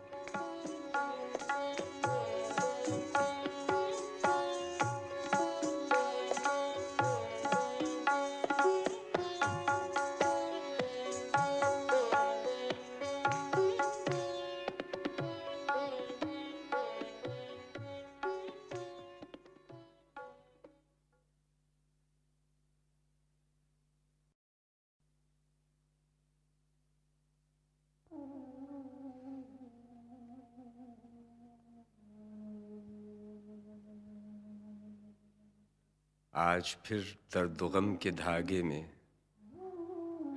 आज 36.34 36.76
फिर 36.86 37.18
दर्द 37.34 37.62
गम 37.74 37.94
के 37.94 38.10
धागे 38.10 38.62
में 38.62 38.90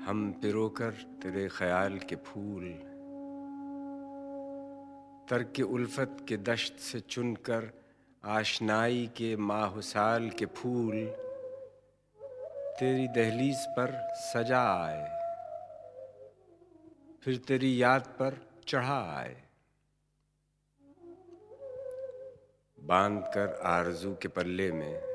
हम 0.06 0.40
पिरोकर 0.42 0.92
तेरे 0.92 1.48
ख्याल 1.48 1.98
के 2.00 2.16
फूल, 2.16 2.64
तरक 5.30 5.60
उल्फत 5.70 6.26
के 6.28 6.38
दश्त 6.38 6.80
से 6.80 7.00
चुनकर 7.00 7.70
आशनाई 8.26 9.10
के 9.18 9.36
माहसाल 9.36 10.30
के 10.30 10.46
फूल, 10.46 11.06
तेरी 12.80 13.08
दहलीज 13.08 13.66
पर 13.70 14.10
सजा 14.16 14.64
आए, 14.74 15.08
फिर 17.24 17.38
तेरी 17.38 17.84
याद 17.84 18.02
पर 18.02 18.48
चढ़ा 18.68 19.00
आए। 19.16 19.44
बाँध 22.80 23.22
कर 23.22 23.60
आरज़ू 23.66 24.16
के 24.22 24.28
पल्ले 24.28 24.72
में 24.72 25.13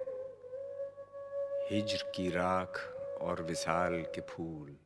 हिज्र 1.70 2.12
की 2.14 2.28
राख 2.30 2.78
और 3.20 3.42
विशाल 3.42 4.02
के 4.14 4.20
फूल। 4.20 4.76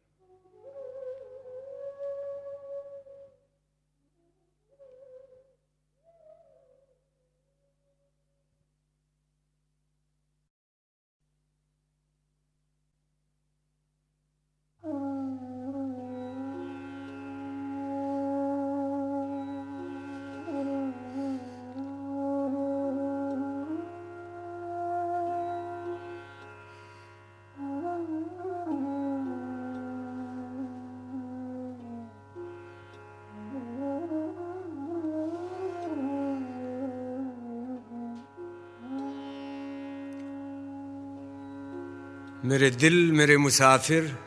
मेरे 42.53 42.71
दिल, 42.71 43.13
मेरे 43.13 43.37
मुसाफिर, 43.37 44.19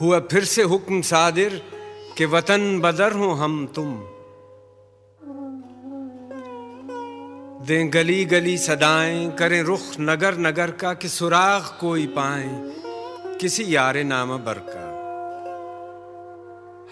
हुआ 0.00 0.18
फिर 0.20 0.44
से 0.44 0.62
हुक्म 0.62 1.00
सादिर 1.02 1.62
के 2.18 2.24
वतन 2.24 2.80
बदर 2.80 3.12
हो 3.12 3.30
हम 3.32 3.66
तुम। 3.66 3.96
दें 7.66 7.92
गली 7.94 8.24
गली 8.24 8.58
सदाएँ, 8.58 9.30
करें 9.30 9.62
रुख 9.62 9.80
नगर 10.00 10.38
नगर 10.38 10.70
का 10.70 10.94
कि 10.94 11.08
सुराग 11.08 11.62
कोई 11.80 12.06
पाए, 12.06 12.48
किसी 13.40 13.74
यारे 13.76 14.04
नामा 14.04 14.36
बर 14.36 14.58
का 14.58 14.86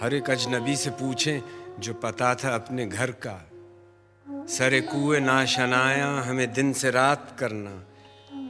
हर 0.05 0.15
एक 0.15 0.31
अजनबी 0.31 0.77
से 0.77 0.91
पूछें 0.91 1.43
जो 1.81 1.95
पता 1.95 2.35
था 2.35 2.55
अपने 2.55 2.87
घर 2.87 3.11
का। 3.11 3.39
सरे 4.49 4.81
कुए 4.81 5.21
ना 5.21 5.45
शनाया 5.45 6.11
हमें 6.21 6.53
दिन 6.53 6.73
से 6.73 6.91
रात 6.91 7.37
करना, 7.39 7.83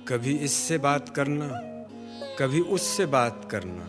कभी 0.09 0.35
इससे 0.39 0.79
बात 0.79 1.09
करना। 1.09 1.74
कभी 2.39 2.61
उससे 2.61 3.07
बात 3.07 3.49
करना। 3.51 3.85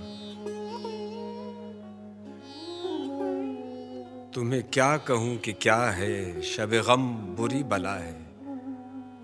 तुम्हें 4.32 4.64
क्या 4.64 4.98
कहूँ 4.98 5.38
कि 5.38 5.54
क्या 5.54 5.76
है, 5.76 6.42
शब 6.42 6.70
गम 6.70 7.08
बुरी 7.36 7.64
बला 7.64 7.96
है। 7.96 8.26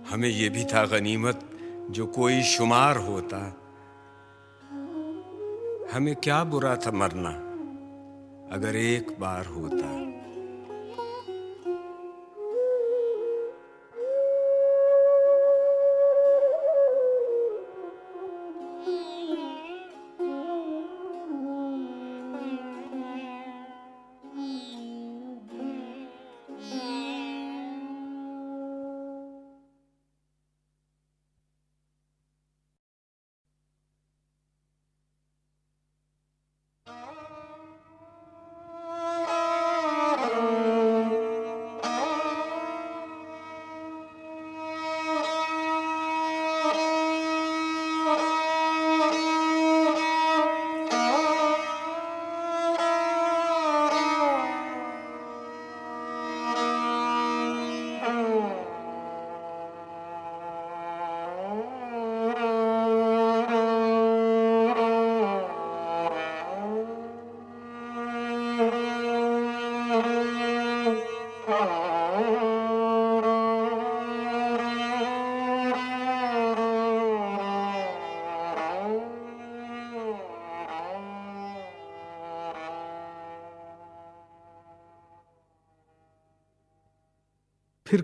हमें 0.09 0.29
यह 0.29 0.49
भी 0.49 0.63
था 0.63 0.85
गनीमत, 0.85 1.39
जो 1.91 2.05
कोई 2.05 2.41
शुमार 2.41 2.97
होता। 2.97 3.57
हमें 5.93 6.15
क्या 6.15 6.43
बुरा 6.43 6.75
था 6.75 6.91
मरना, 6.91 7.29
अगर 8.55 8.75
एक 8.75 9.19
बार 9.19 9.45
होता। 9.45 10.00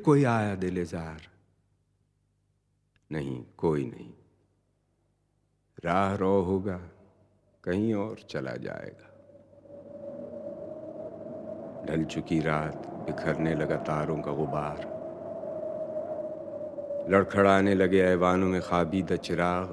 कोई 0.07 0.23
आया 0.23 0.55
दिलेजार 0.55 1.21
नहीं, 3.11 3.45
कोई 3.57 3.85
नहीं। 3.85 4.13
राह 5.85 6.15
रो 6.15 6.41
होगा, 6.41 6.77
कहीं 7.63 7.93
और 7.93 8.17
चला 8.29 8.51
जाएगा। 8.51 9.09
ढल 11.85 12.03
चुकी 12.03 12.39
रात, 12.39 12.87
बिखरने 12.87 13.55
लगा 13.55 13.75
तारों 13.75 14.21
का 14.21 14.31
गुबार 14.31 14.79
लड़खड़ाने 17.11 17.75
लगे 17.75 18.01
ऐवानों 18.01 18.47
में 18.47 18.61
खाबीदा 18.61 19.15
चिराग। 19.15 19.67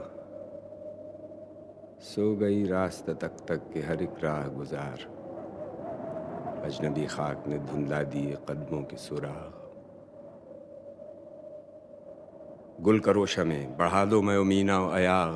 सो 2.01 2.37
गई 2.37 2.65
रास्ता 2.67 3.13
तक 3.13 3.37
तक 3.49 3.71
के 3.75 3.81
हर 3.81 4.03
एक 4.03 4.15
राह 4.25 4.49
गुजार। 4.49 4.99
अजनबी 6.65 7.07
खाक 7.07 7.45
ने 7.47 7.59
धुंधला 7.59 8.03
दिए 8.03 8.37
कदमों 8.49 8.83
के 8.83 8.97
सुराग। 8.97 9.64
गुल 12.81 13.01
करो 13.01 13.27
शमें 13.27 13.77
बढ़ा 13.77 14.05
दो 14.05 14.23
मैं 14.23 14.37
उमीना 14.37 14.77
अयाग। 14.77 15.35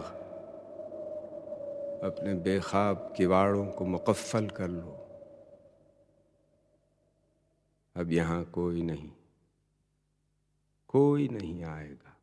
अपने 2.04 2.34
बेखाब 2.34 3.14
किवाड़ों 3.16 3.66
को 3.66 3.84
मुकफ़ल 3.84 4.48
कर 4.48 4.68
लो। 4.68 4.94
अब 7.96 8.12
यहाँ 8.12 8.44
कोई 8.44 8.82
नहीं 8.82 9.10
कोई 10.88 11.28
नहीं 11.28 11.64
आएगा। 11.64 12.16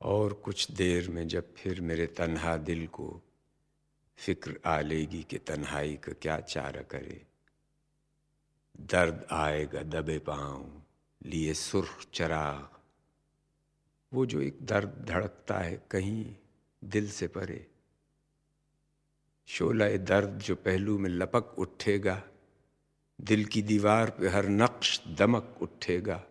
और 0.00 0.32
कुछ 0.32 0.70
देर 0.70 1.10
में 1.10 1.28
जब 1.28 1.54
फिर 1.54 1.80
मेरे 1.80 2.06
तन्हा 2.06 2.56
दिल 2.56 2.86
को 2.86 3.22
फ़िक्र 4.18 4.60
आलेगी 4.66 5.22
कि 5.22 5.38
तन्हाई 5.38 5.96
का 5.96 6.12
क्या 6.12 6.40
चारा 6.40 6.82
करे। 6.82 7.22
दर्द 8.80 9.26
आएगा, 9.30 9.82
दबे 9.82 10.18
पाँव, 10.18 10.82
लिए 11.26 11.54
सुर्ख 11.54 12.06
चराग। 12.14 12.68
वो 14.12 14.26
जो 14.26 14.40
एक 14.40 14.58
दर्द 14.62 15.04
धड़कता 15.08 15.58
है, 15.58 15.82
कहीं 15.90 16.34
दिल 16.84 17.10
से 17.10 17.26
परे। 17.26 17.66
शोला 19.46 19.88
दर्द 19.88 20.38
जो 20.38 20.54
पहलू 20.54 20.98
में 20.98 21.10
लपक 21.10 21.58
उठेगा, 21.58 22.22
दिल 23.20 23.44
की 23.44 23.62
दीवार 23.62 24.10
पे 24.10 24.28
हर 24.28 24.48
नक्श 24.48 25.00
दमक 25.18 25.58
उठेगा। 25.62 26.22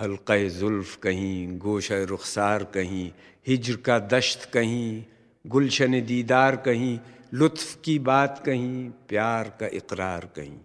हल्का 0.00 0.48
जुल्फ 0.48 0.96
कहीं, 0.96 1.58
गोशा 1.58 2.02
रुखसार 2.02 2.64
कहीं, 2.64 3.12
हिजर 3.46 3.76
का 3.76 3.98
दश्त 3.98 4.50
कहीं 4.50 5.04
गुलशन 5.44 6.00
दीदार 6.00 6.56
कहीं, 6.56 6.98
लुत्फ 7.34 7.80
की 7.84 7.98
बात 7.98 8.42
कहीं, 8.46 8.90
प्यार 9.08 9.48
का 9.60 9.66
इकरार 9.66 10.26
कहीं। 10.26 10.58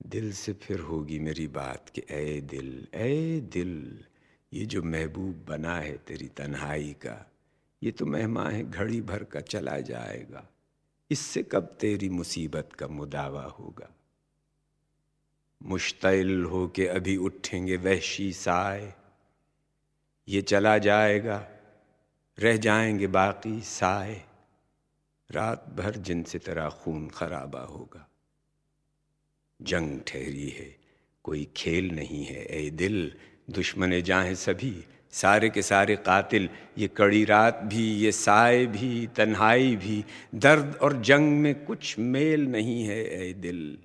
दिल 0.00 0.32
से 0.32 0.52
फिर 0.52 0.80
होगी 0.80 1.18
मेरी 1.18 1.46
बात 1.48 1.88
कि 1.88 2.02
ए 2.10 2.40
दिल 2.40 2.86
ए 2.94 3.40
दिल, 3.52 4.04
ये 4.52 4.64
जो 4.64 4.82
महबूब 4.82 5.44
बना 5.48 5.76
है 5.76 5.96
तेरी 6.06 6.28
तन्हाई 6.28 6.92
का, 7.02 7.16
ये 7.82 7.90
तो 7.90 8.06
मेहमा 8.06 8.48
है 8.48 8.62
घड़ी 8.70 9.00
भर 9.00 9.24
का 9.24 9.40
चला 9.40 9.78
जाएगा, 9.80 10.46
इससे 11.10 11.42
कब 11.42 11.76
तेरी 11.80 12.08
मुसीबत 12.08 12.72
का 12.78 12.88
मुदावा 12.88 13.44
होगा? 13.58 13.88
मुश्तिल 15.60 16.44
हो 16.44 16.66
के 16.68 16.86
अभी 16.88 17.16
उठेंगे 17.16 17.76
वहशी 17.76 18.32
साए 18.32 18.92
ये 20.28 20.42
चला 20.42 20.76
जाएगा 20.78 21.38
रह 22.38 22.56
जाएँगे 22.56 23.06
बाकी 23.06 23.60
साए। 23.60 24.22
रात 25.30 25.66
भर 25.76 25.90
जिनसे 25.90 26.38
तेरा 26.38 26.68
खून 26.68 27.08
खराबा 27.08 27.60
होगा। 27.60 28.08
जंग 29.62 30.00
ठहरी 30.00 30.48
है, 30.48 30.76
कोई 31.22 31.48
खेल 31.56 31.88
नहीं 31.90 32.24
है। 32.24 32.44
ए 32.44 32.70
दिल, 32.70 33.12
दुश्मन 33.50 34.00
जाए 34.00 34.34
सभी। 34.34 34.84
सारे 35.10 35.50
के 35.50 35.62
सारे 35.62 35.96
कातिल, 35.96 36.48
ये 36.78 36.88
कड़ी 36.88 37.24
रात 37.24 37.60
भी, 37.64 37.92
ये 37.92 38.12
साए 38.12 38.66
भी, 38.66 39.06
तन्हाई 39.06 39.76
भी। 39.76 40.04
दर्द 40.34 40.78
और 40.82 41.02
जंग 41.02 41.32
में 41.32 41.64
कुछ 41.64 41.98
मेल 41.98 42.46
नहीं 42.46 42.84
है, 42.84 43.28
ए 43.28 43.32
दिल। 43.32 43.78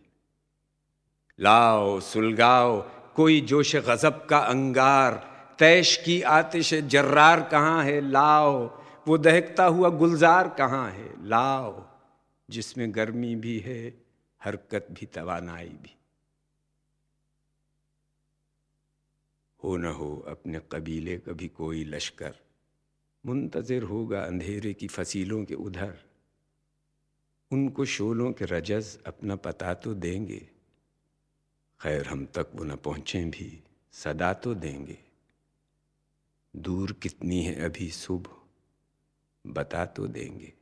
लाओ, 1.39 1.99
सुलगाओ, 1.99 2.81
कोई 3.15 3.41
जोश 3.41 3.75
गजब 3.75 4.25
का 4.25 4.38
अंगार। 4.38 5.37
तैश 5.59 6.01
की 6.05 6.21
आतिश 6.21 6.73
जर्रार 6.73 7.49
कहाँ 7.49 7.83
है? 7.83 8.01
लाओ। 8.01 8.83
वो 9.07 9.17
दहकता 9.17 9.65
हुआ 9.65 9.89
गुलजार 9.89 10.49
कहाँ 10.49 10.91
है? 10.91 11.27
लाओ। 11.27 11.85
जिसमें 12.49 12.95
गर्मी 12.95 13.35
भी 13.35 13.59
है, 13.59 14.01
हरकत 14.43 14.87
भी, 14.91 15.05
तवानाई 15.05 15.69
भी। 15.69 15.95
हो 19.63 19.77
न 19.77 19.85
हो, 19.85 20.25
अपने 20.27 20.61
कबीले 20.71 21.17
का 21.17 21.31
भी 21.31 21.47
कोई 21.47 21.83
लश्कर। 21.83 22.35
मुंतज़र 23.25 23.83
होगा 23.83 24.23
अंधेरे 24.23 24.73
की 24.73 24.87
फसीलों 24.87 25.45
के 25.45 25.53
उधर। 25.53 25.97
उनको 27.51 27.85
शोलों 27.85 28.31
के 28.31 28.45
रजस 28.45 28.99
अपना 29.07 29.35
पता 29.35 29.73
तो 29.73 29.93
देंगे। 29.93 30.49
खैर, 31.81 32.07
हम 32.07 32.25
तक 32.25 32.47
वो 32.55 32.63
न 32.63 32.75
पहुँचें 32.75 33.29
भी, 33.29 33.63
सदा 33.91 34.33
तो 34.33 34.53
देंगे। 34.53 35.06
दूर 36.53 36.91
कितनी 37.01 37.43
है 37.43 37.53
अभी 37.65 37.89
सुबह 37.91 39.51
बता 39.51 39.86
तो 39.86 40.07
देंगे। 40.07 40.53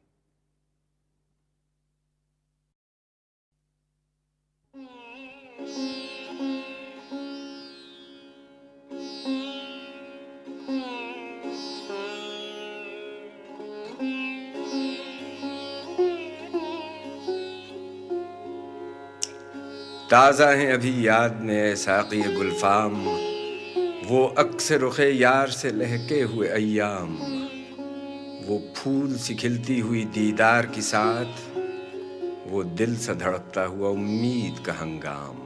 ताज़ा 20.10 20.50
हैं 20.50 20.74
अभी 20.74 21.08
याद 21.08 21.40
में 21.42 21.76
साकी 21.76 22.22
गुलफाम। 22.36 23.04
वो 24.08 24.24
अक्सर 24.38 24.80
रुखे 24.80 25.10
यार 25.10 25.50
से 25.50 25.70
लहके 25.72 26.20
हुए 26.22 26.48
अयाम 26.48 27.14
वो 28.48 28.60
फूल 28.78 29.16
सी 29.16 29.36
खिलती 29.36 29.80
हुई 29.80 30.04
दीदार 30.06 30.66
के 30.66 30.82
साथ, 30.82 31.32
वो 32.48 32.64
दिल 32.64 32.96
सा 32.98 33.14
धड़कता 33.14 33.64
हुआ 33.66 33.90
उम्मीद 33.90 34.60
का 34.66 34.74
हंगाम। 34.74 35.42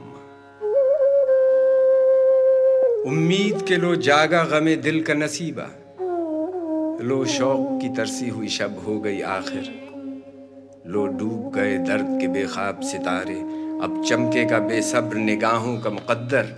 उम्मीद 3.08 3.64
के 3.68 3.76
लो 3.76 3.94
जागा 3.96 4.44
गमे 4.44 4.76
दिल 4.76 5.02
का 5.02 5.14
नसीबा, 5.14 5.68
लो 7.04 7.24
शौक 7.24 7.78
की 7.82 7.88
तरसी 7.88 8.28
हुई 8.28 8.48
शब 8.48 8.82
हो 8.86 9.00
गई 9.00 9.20
आखिर, 9.30 9.74
लो 10.86 11.06
डूब 11.06 11.52
गए 11.54 11.76
दर्द 11.78 12.18
के 12.20 12.28
बेखाब 12.28 12.80
सितारे, 12.82 13.40
अब 13.82 14.02
चमके 14.08 14.44
का 14.44 14.58
बेसब्र 14.58 15.16
निगाहों 15.16 15.78
का 15.78 15.90
मुकद्दर 15.90 16.56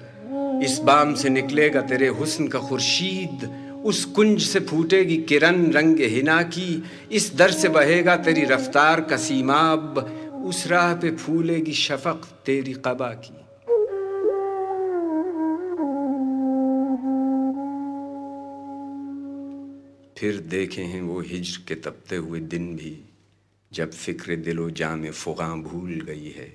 इस 0.65 0.79
बाम 0.79 1.15
से 1.15 1.29
निकलेगा 1.29 1.81
तेरे 1.81 2.09
हुस्न 2.09 2.49
का 2.49 2.59
खुर्शीद। 2.59 3.59
उस 3.85 4.05
कुंज 4.05 4.43
से 4.43 4.61
फूटेगी 4.61 5.17
किरण 5.17 5.71
रंग 5.73 6.01
हिना 6.01 6.43
की। 6.43 6.83
इस 7.13 7.35
दर 7.35 7.51
से 7.51 7.69
बहेगा 7.69 8.17
तेरी 8.17 8.45
रफ्तार 8.45 9.01
का 9.01 9.17
सीमाब। 9.17 9.99
उस 10.47 10.67
राह 10.67 10.95
पे 10.95 11.11
फूलेगी 11.11 11.73
शफक 11.73 12.43
तेरी 12.47 12.73
कबा 12.73 13.09
की। 13.09 13.39
फिर 20.19 20.37
देखे 20.37 20.83
हैं 20.83 21.03
वो 21.03 21.21
हिज्र 21.21 21.61
के 21.69 21.75
तपते 21.75 22.17
हुए 22.17 22.41
दिन 22.41 22.77
भी, 22.77 22.99
जब 23.73 23.91
फ़िक्र 23.91 24.37
दिलो 24.37 24.71
जाम 24.71 25.11
फुगा 25.11 25.49
भूल 25.49 26.01
गई 26.01 26.35
है। 26.37 26.55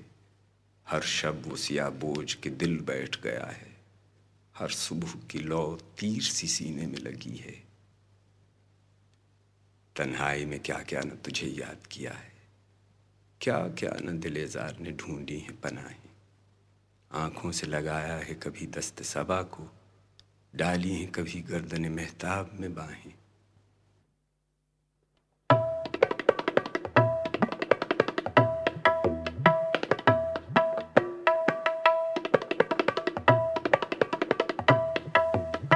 हर 0.89 1.01
शब 1.01 1.55
सिया 1.55 1.89
बोझ 1.89 2.33
के 2.33 2.49
दिल 2.49 2.77
बैठ 2.77 3.23
गया 3.23 3.45
है। 3.45 3.76
हर 4.57 4.69
सुबह 4.69 5.11
की 5.31 5.39
लौ 5.39 5.75
तीर 5.75 6.21
सी 6.21 6.47
सीने 6.47 6.87
में 6.87 6.97
लगी 6.97 7.35
है। 7.35 7.67
तन्हाई 9.95 10.45
में 10.45 10.59
क्या 10.59 10.77
क्या 10.77 11.01
न 11.01 11.09
तुझे 11.09 11.47
याद 11.47 11.87
किया 11.91 12.13
है? 12.13 12.33
क्या 13.41 13.67
क्या 13.67 13.97
न 14.01 14.19
दिलेजार 14.19 14.79
ने 14.79 14.91
ढूंढी 14.91 15.39
है 15.39 15.51
पनाहें? 15.51 16.09
आँखों 17.11 17.51
से 17.51 17.67
लगाया 17.67 18.15
है 18.15 18.33
कभी 18.33 18.67
दस्त 18.67 19.03
सबा 19.03 19.41
को, 19.41 19.71
डाली 20.55 20.95
हैं 20.95 21.11
कभी 21.11 21.41
गर्दन 21.41 21.89
महताब 21.89 22.57
में 22.59 22.75
बाहें। 22.75 23.13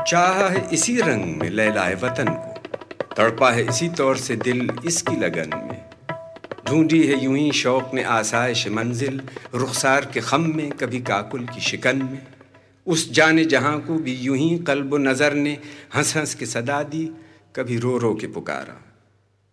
चाह 0.08 0.48
है 0.50 0.68
इसी 0.74 0.96
रंग 0.98 1.36
में 1.36 1.50
लैलाए 1.50 1.96
वतन 1.96 2.28
को। 2.28 3.16
तड़पा 3.16 3.52
है 3.52 3.68
इसी 3.68 3.90
तौर 3.90 4.18
से 4.18 4.36
दिल 4.36 4.70
इसकी 4.86 5.16
लगन 5.16 5.58
में। 5.58 5.80
ढूंढी 6.68 7.02
है 7.08 7.24
यूँ 7.24 7.38
ही 7.38 7.52
शौक 7.52 7.94
ने 7.94 8.04
आसाइश 8.04 8.68
मंजिल, 8.68 9.22
रुखसार 9.56 10.06
के 10.06 10.22
खम 10.22 10.54
में 10.56 10.70
कभी 10.72 11.00
काकुल 11.02 11.46
की 11.46 11.62
शिकन 11.62 11.98
में। 11.98 12.22
उस 12.88 13.12
जाने 13.12 13.46
जहाँ 13.46 13.80
को 13.80 13.96
भी 13.96 14.14
यूँ 14.16 14.38
ही 14.38 14.58
कल्ब 14.58 14.96
नज़र 14.96 15.34
ने 15.34 15.58
हंस 15.96 16.16
हंस 16.18 16.36
के 16.36 16.46
सदा 16.46 16.82
दी, 16.84 17.04
कभी 17.56 17.78
रो 17.78 17.98
रो 17.98 18.14
के 18.16 18.28
पुकारा। 18.28 18.82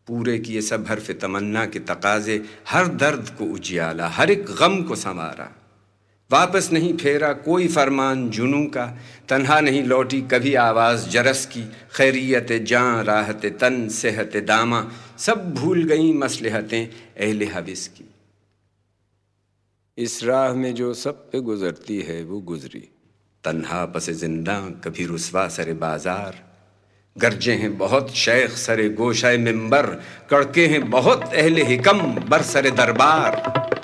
पूरे 0.08 0.38
किए 0.38 0.60
सब 0.60 0.86
हरफ 0.88 1.10
तमन्ना 1.10 1.66
के 1.66 1.78
तकाजे, 1.78 2.42
हर 2.68 2.86
दर्द 2.86 3.34
को 3.38 3.44
उजियाला, 3.44 4.08
हर 4.08 4.30
एक 4.30 4.44
गम 4.60 4.82
को 4.82 4.94
संवारा। 4.94 5.50
वापस 6.30 6.68
नहीं 6.72 6.92
फेरा 6.96 7.32
कोई 7.32 7.68
फरमान 7.68 8.28
जुनू 8.30 8.64
का। 8.66 8.84
तन्हा 9.28 9.60
नहीं 9.60 9.82
लौटी 9.84 10.20
कभी 10.22 10.54
आवाज़ 10.54 11.08
जरस 11.08 11.44
की। 11.46 11.62
खैरियत 11.96 12.52
जान 12.62 13.04
राहत 13.04 13.46
तन, 13.60 13.88
सेहत 13.88 14.36
दामा। 14.36 14.84
सब 15.18 15.54
भूल 15.54 15.82
गई 15.84 16.12
मसलहतें 16.12 16.86
अहले 16.86 17.46
हविस 17.46 17.86
की। 17.88 18.04
इस 19.98 20.22
राह 20.24 20.52
में 20.54 20.74
जो 20.74 20.92
सब 20.94 21.30
पे 21.30 21.40
गुजरती 21.40 22.00
है, 22.00 22.22
वो 22.24 22.40
गुजरी। 22.40 22.88
तन्हा 23.44 23.84
पस 23.86 24.10
ज़िंदा, 24.10 24.58
कभी 24.84 25.06
रुसवा 25.06 25.48
सरे 25.48 25.72
बाज़ार। 25.72 26.44
गरजे 27.16 27.52
हैं 27.52 27.76
बहुत 27.78 28.14
शेख 28.16 28.50
सरे 28.50 28.88
गोशाए 28.90 29.36
मिंबर। 29.38 29.86
कड़के 30.30 30.66
हैं 30.66 30.88
बहुत 30.90 31.24
अहले 31.24 31.64
हिकम, 31.64 32.00
बर 32.28 32.42
सरे 32.42 32.70
दरबार। 32.70 33.77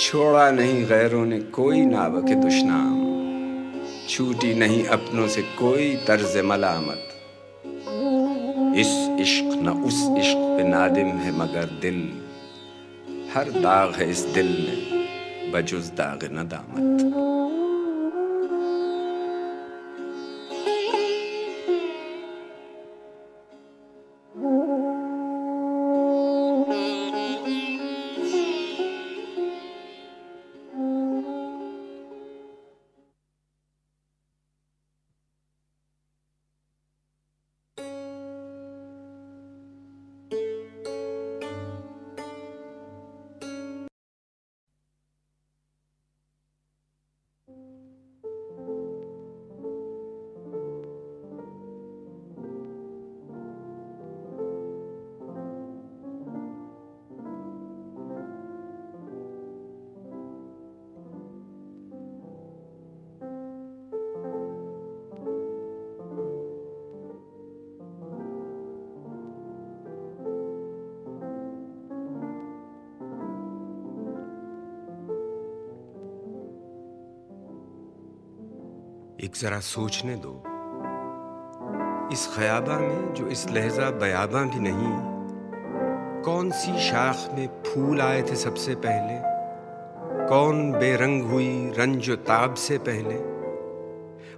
छोड़ा 0.00 0.50
नहीं 0.50 0.84
गैरों 0.86 1.26
ने 1.26 1.40
कोई 1.40 1.80
नाव 1.80 2.22
के 2.22 2.34
दुश्नाम। 2.34 3.00
छूटी 4.08 4.54
नहीं 4.54 4.84
अपनों 4.84 5.28
से 5.28 5.42
कोई 5.42 5.96
तर्ज 5.96 6.36
मलामत। 6.44 7.08
इस 8.76 8.92
इश्क 9.20 9.44
न 9.44 9.68
उस 9.68 9.94
इश्क 9.94 10.36
पे 10.36 10.68
नादिम 10.68 11.06
है 11.06 11.32
मगर 11.38 11.64
दिल। 11.64 12.00
हर 13.34 13.50
दाग 13.50 13.94
है 13.94 14.10
इस 14.10 14.20
दिल 14.20 14.48
में 14.48 15.52
बजुज 15.52 15.86
दाग 15.86 16.28
न 16.32 16.48
एक 79.30 79.36
जरा 79.36 79.60
सोचने 79.60 80.14
दो। 80.16 80.42
इस 82.12 82.36
खयाबा 82.36 82.78
में, 82.78 83.14
जो 83.14 83.26
इस 83.26 83.50
लहजा 83.50 83.90
बयाबा 83.90 84.42
भी 84.42 84.60
नहीं 84.60 85.10
कौन 86.22 86.50
सी 86.50 86.90
शाख 86.90 87.34
में 87.34 87.62
फूल 87.62 88.00
आए 88.00 88.22
थे 88.22 88.36
सबसे 88.36 88.74
पहले? 88.74 89.20
कौन 90.28 90.72
बेरंग 90.72 91.22
हुई 91.22 91.70
रंज 91.70 92.10
ताब 92.10 92.54
से 92.54 92.78
पहले? 92.78 93.16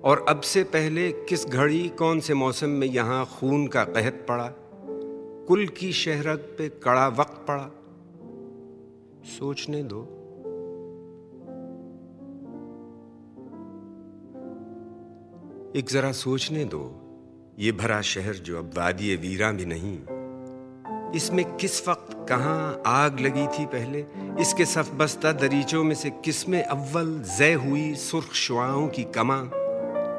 और 0.01 0.27
अब 0.29 0.41
से 0.41 0.65
पहले 0.65 1.13
किस 1.13 1.47
घड़ी, 1.47 1.89
कौन 1.89 2.21
से 2.21 2.35
मौसम 2.35 2.69
में 2.69 2.87
यहाँ 2.87 3.27
खून 3.27 3.67
का 3.67 3.85
कहत 3.85 4.27
पड़ा? 4.29 4.53
कुल 5.49 5.67
की 5.67 5.93
शहरत 5.93 6.55
पे 6.59 6.69
कड़ा 6.69 7.09
वक्त 7.09 7.47
पड़ा। 7.51 7.71
सोचने 9.25 9.83
दो। 9.83 10.22
एक 15.77 15.89
जरा 15.89 16.13
सोचने 16.13 16.65
दो। 16.65 16.81
ये 17.59 17.73
भरा 17.73 18.01
शहर 18.01 18.35
जो 18.35 18.59
अब 18.59 18.73
वादी 18.77 19.15
वीरा 19.17 19.51
भी 19.53 19.65
नहीं, 19.65 19.99
इसमें 21.13 21.45
किस 21.57 21.89
वक्त 21.89 22.27
कहाँ 22.29 22.83
आग 22.87 23.21
लगी 23.21 23.47
थी 23.47 23.65
पहले? 23.67 24.05
इसके 24.43 24.65
सफ 24.65 24.91
बस्ता 24.95 25.33
दरीचों 25.33 25.85
में 25.85 25.95
से 25.95 26.11
किसमें 26.25 26.63
अव्वल 26.63 27.23
जय 27.39 27.53
हुई 27.53 27.95
सुर्ख 27.95 28.33
शुआओं 28.35 28.89
की 28.89 29.05
कमा? 29.05 29.41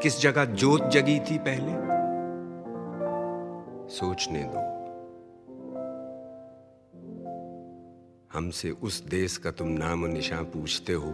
किस 0.03 0.19
जगह 0.21 0.45
जोत 0.45 0.89
जगी 0.89 1.19
थी 1.19 1.37
पहले? 1.37 1.73
सोचने 3.89 4.43
दो। 4.43 4.65
हमसे 8.33 8.71
उस 8.71 9.01
देश 9.05 9.37
का 9.37 9.51
तुम 9.51 9.67
नाम 9.67 10.05
निशान 10.05 10.45
पूछते 10.45 10.93
हो, 10.93 11.13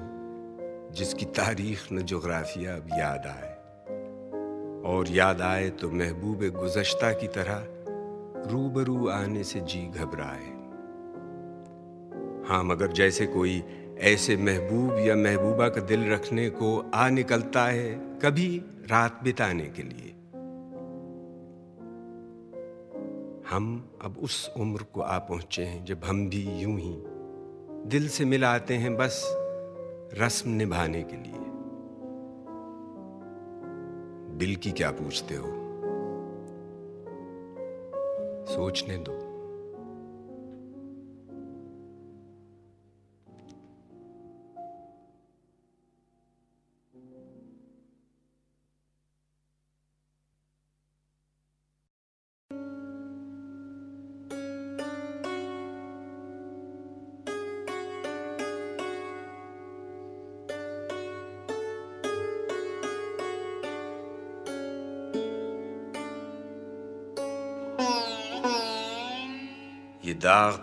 जिसकी 0.91 1.25
तारीख 1.25 1.87
न 1.93 2.01
जोग्राफिया 2.01 2.75
अब 2.75 2.87
याद 2.99 3.27
आए। 3.27 3.48
और 4.85 5.09
याद 5.09 5.41
आए 5.41 5.69
तो 5.69 5.89
महबूब 5.91 6.43
गुजश्ता 6.55 7.11
की 7.13 7.27
तरह 7.27 7.67
रूबरू 8.51 9.07
आने 9.09 9.43
से 9.43 9.59
जी 9.59 9.81
घबराए। 9.87 10.57
हाँ 12.47 12.63
मगर 12.63 12.91
जैसे 12.91 13.25
कोई 13.25 13.63
ऐसे 13.99 14.37
महबूब 14.37 14.97
या 14.99 15.15
महबूबा 15.15 15.67
का 15.69 15.81
दिल 15.81 16.09
रखने 16.11 16.49
को 16.49 16.77
आ 16.93 17.09
निकलता 17.09 17.65
है, 17.65 17.93
कभी 18.23 18.47
रात 18.91 19.19
बिताने 19.23 19.65
के 19.65 19.83
लिए। 19.83 20.15
हम 23.49 23.89
अब 24.01 24.17
उस 24.17 24.51
उम्र 24.57 24.83
को 24.83 25.01
आ 25.01 25.17
पहुँचे 25.17 25.63
हैं, 25.63 25.85
जब 25.85 26.01
हम 26.05 26.27
भी 26.29 26.43
यूँ 26.61 26.79
ही 26.79 26.95
दिल 27.89 28.07
से 28.09 28.25
मिलाते 28.25 28.73
हैं 28.73 28.95
बस 28.97 29.23
रस्म 30.19 30.49
निभाने 30.49 31.03
के 31.03 31.17
लिए। 31.17 31.48
दिल 34.39 34.55
की 34.55 34.71
क्या 34.71 34.91
पूछते 34.91 35.35
हो? 35.35 35.47
सोचने 38.45 38.97
दो। 38.97 39.18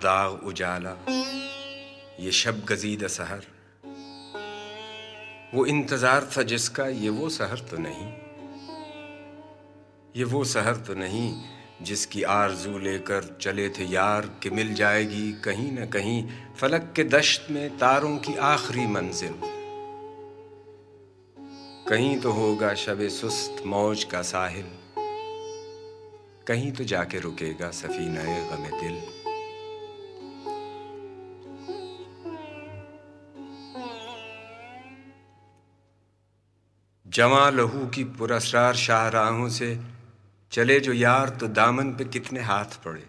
दाग 0.07 0.47
उजाला, 0.47 0.97
ये 2.21 2.33
शब 2.35 2.65
गजीद 2.65 3.07
सहर 3.09 3.47
वो 5.55 5.65
इंतज़ार 5.67 6.31
था 6.37 6.43
जिसका, 6.45 6.87
ये 6.87 7.09
वो 7.11 7.29
सहर 7.31 7.59
तो 7.71 7.77
नहीं। 7.81 8.07
ये 10.17 10.25
वो 10.25 10.43
सहर 10.45 10.77
तो 10.87 10.95
नहीं 10.95 11.29
जिसकी 11.83 12.23
आरज़ू 12.23 12.79
लेकर 12.79 13.37
चले 13.41 13.69
थे 13.69 13.85
यार 13.85 14.27
कि 14.43 14.51
मिल 14.51 14.75
जाएगी 14.75 15.33
कहीं 15.45 15.71
न 15.73 15.87
कहीं 15.87 16.23
फलक 16.61 16.93
के 16.97 17.05
दश्त 17.07 17.51
में 17.51 17.77
तारों 17.79 18.17
की 18.19 18.37
आखिरी 18.45 18.87
मंजिल। 18.87 19.35
कहीं 21.89 22.19
तो 22.21 22.33
होगा 22.33 22.75
शब 22.77 23.07
सुस्त 23.11 23.63
मौज 23.67 24.05
का 24.05 24.23
साहिल, 24.25 24.71
कहीं 26.49 26.73
तो 26.73 26.85
जाके 26.85 27.19
रुकेगा 27.21 27.71
सफीना 27.73 28.25
गम 28.51 28.65
दिल। 28.81 28.99
जवा 37.17 37.51
लहू 37.51 37.87
की 37.87 38.05
पुरस्रार 38.05 38.75
शाहराहों 38.75 39.49
से, 39.49 39.81
चले 40.53 40.81
जो 40.81 40.93
यार 40.93 41.29
तो 41.29 41.47
दामन 41.47 41.91
पे 41.91 42.05
कितने 42.05 42.41
हाथ 42.41 42.65
पड़े। 42.65 43.07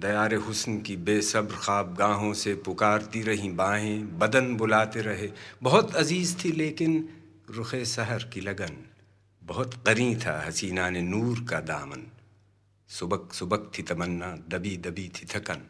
दयार 0.00 0.34
हुस्न 0.34 0.80
की 0.80 0.96
बेसब्र 0.96 1.54
ख्वाब 1.56 1.96
गाहों 1.96 2.34
से 2.34 2.54
पुकारती 2.54 3.22
रही 3.22 3.50
बाहें, 3.50 4.18
बदन 4.18 4.56
बुलाते 4.56 5.00
रहे। 5.00 5.30
बहुत 5.62 5.96
अज़ीज़ 5.96 6.36
थी 6.44 6.52
लेकिन 6.52 7.08
रुखे 7.50 7.84
सहर 7.84 8.22
की 8.22 8.40
लगन। 8.40 8.76
बहुत 9.42 9.74
करी 9.74 10.16
था 10.16 10.44
हसीना 10.46 10.90
ने 10.90 11.02
नूर 11.02 11.46
का 11.50 11.60
दामन। 11.60 12.06
सुबक 12.88 13.32
सुबक 13.32 13.72
थी 13.78 13.82
तमन्ना, 13.82 14.36
दबी 14.48 14.76
दबी 14.76 15.08
थी 15.08 15.26
थकन। 15.26 15.62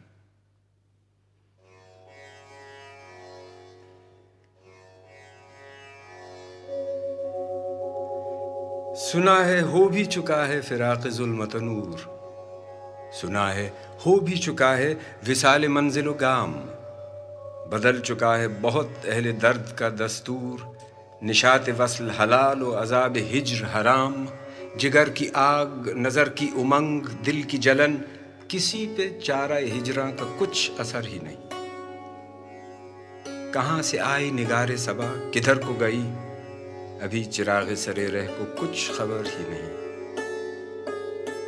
सुना 8.97 9.33
है, 9.39 9.61
हो 9.61 9.85
भी 9.85 10.03
चुका 10.05 10.35
है 10.45 10.61
फिराक 10.61 11.07
जुल्मतनूर 11.07 11.99
सुना 13.13 13.47
है, 13.49 13.65
हो 14.05 14.19
भी 14.19 14.37
चुका 14.37 14.69
है 14.71 14.97
विसाल 15.25 15.67
मंजिल 15.67 16.09
गाम 16.11 16.53
बदल 17.71 17.99
चुका 17.99 18.35
है 18.35 18.47
बहुत 18.61 19.05
अहले 19.09 19.31
दर्द 19.33 19.75
का 19.79 19.89
दस्तूर। 19.97 20.65
निशात 21.23 21.69
वसल 21.69 22.09
हलाल 22.09 22.61
व 22.61 22.71
अजाब 22.71 23.17
हिज्र 23.17 23.65
हराम। 23.65 24.27
जिगर 24.79 25.09
की 25.09 25.27
आग, 25.35 25.93
नज़र 25.97 26.29
की 26.29 26.51
उमंग, 26.57 27.07
दिल 27.25 27.43
की 27.43 27.57
जलन, 27.57 27.93
किसी 28.51 28.85
पे 28.87 29.09
चारा 29.23 29.55
हिजरा 29.55 30.05
का 30.11 30.37
कुछ 30.39 30.79
असर 30.79 31.05
ही 31.05 31.19
नहीं। 31.19 31.41
कहाँ 33.53 33.81
से 33.81 33.97
आई 33.97 34.31
निगारे 34.31 34.77
सबा, 34.77 35.09
किधर 35.29 35.57
को 35.57 35.73
गई? 35.73 36.03
अभी 37.01 37.25
चिराग 37.25 37.73
सरे 37.73 38.07
रह 38.07 38.27
को 38.27 38.61
कुछ 38.61 38.97
खबर 38.97 39.23
ही 39.27 39.49
नहीं। 39.49 39.87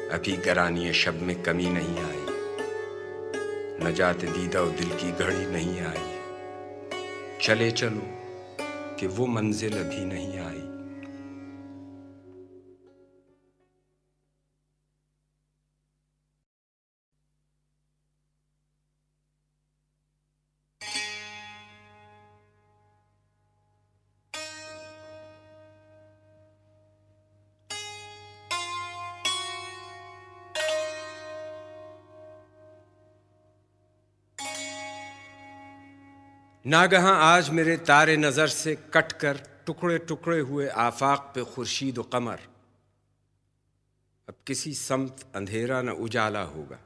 अभी 0.10 0.38
गरानी 0.38 0.94
शब 0.94 1.22
में 1.22 1.44
कमी 1.44 1.70
नहीं 1.70 2.00
आई। 2.00 2.26
न 3.84 3.94
जाते 3.96 4.28
दीदा 4.28 4.66
दिल 4.66 4.90
की 4.90 5.12
घड़ी 5.12 5.46
नहीं 5.46 5.82
आई। 5.82 6.20
चले 7.42 7.72
चलो, 7.72 8.02
कि 9.00 9.08
वो 9.08 9.26
मंजिल 9.26 9.74
अभी 9.74 10.06
नहीं 10.06 10.40
आई। 10.40 10.69
नागहां 36.66 37.14
आज 37.16 37.50
मेरे 37.50 37.76
तारे 37.78 38.16
नज़र 38.18 38.48
से 38.48 38.76
कट 38.94 39.12
कर 39.12 39.38
टुकड़े 39.66 39.98
टुकड़े 39.98 40.40
हुए 40.40 40.68
आफाक 40.68 41.32
पे 41.36 41.44
खुर्शीद 41.44 42.04
कमर। 42.14 42.40
अब 44.28 44.36
किसी 44.48 44.74
समत 44.74 45.24
अंधेरा 45.36 45.82
न 45.82 45.90
उजाला 45.90 46.42
होगा। 46.42 46.80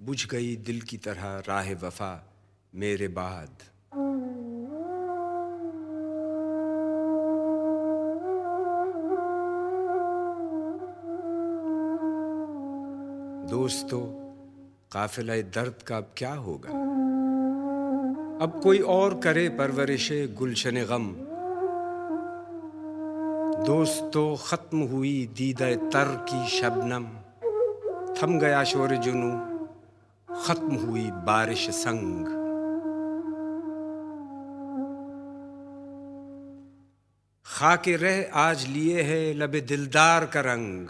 बुझ 0.00 0.26
गई 0.26 0.56
दिल 0.56 0.80
की 0.80 0.96
तरह 0.96 1.42
राह 1.48 1.72
वफा 1.74 2.10
मेरे 2.74 3.08
बाद। 3.08 3.62
दोस्तों, 13.50 14.04
काफिला 14.92 15.40
दर्द 15.54 15.82
का 15.82 15.96
अब 15.96 16.14
क्या 16.16 16.34
होगा? 16.34 16.87
अब 18.42 18.60
कोई 18.62 18.78
और 18.78 19.20
करे 19.20 19.48
परवरिश 19.48 20.08
गुलशन 20.12 20.84
गम। 20.84 21.14
दोस्तों, 23.64 24.36
खत्म 24.36 24.78
हुई 24.78 25.30
दीद 25.36 25.62
तर 25.62 26.26
की 26.28 26.48
शबनम। 26.48 27.04
थम 28.14 28.38
गया 28.38 28.64
शोर 28.64 28.96
जुनू। 28.96 29.30
खत्म 30.34 30.74
हुई 30.74 31.10
बारिश 31.10 31.70
संग। 31.70 32.26
खाके 37.46 37.96
रह 37.96 38.30
आज 38.34 38.66
लिए 38.66 39.02
है 39.02 39.34
लबे 39.34 39.60
दिलदार 39.60 40.24
का 40.24 40.40
रंग। 40.40 40.86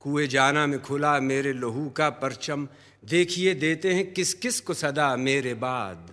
कुएँ 0.00 0.26
जाना 0.26 0.66
में 0.66 0.82
खुला 0.82 1.20
मेरे 1.20 1.52
लहू 1.52 1.90
का 1.90 2.10
परचम। 2.10 2.68
देखिए 3.04 3.54
देते 3.54 3.94
हैं 3.94 4.12
किस 4.14 4.34
किस 4.34 4.60
को 4.60 4.74
सदा 4.74 5.16
मेरे 5.16 5.54
बाद। 5.54 6.10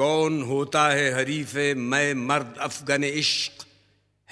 कौन 0.00 0.42
होता 0.42 0.88
है 0.88 1.14
हरीफ, 1.14 1.54
मैं 1.76 2.14
मर्द 2.14 2.54
अफगन 2.60 3.04
इश्क। 3.04 3.66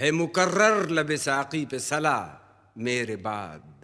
है 0.00 0.10
मुकर्र 0.10 0.88
लबे 0.88 1.16
साकी 1.16 1.66
पे 1.66 1.78
सला 1.78 2.40
मेरे 2.78 3.16
बाद। 3.16 3.77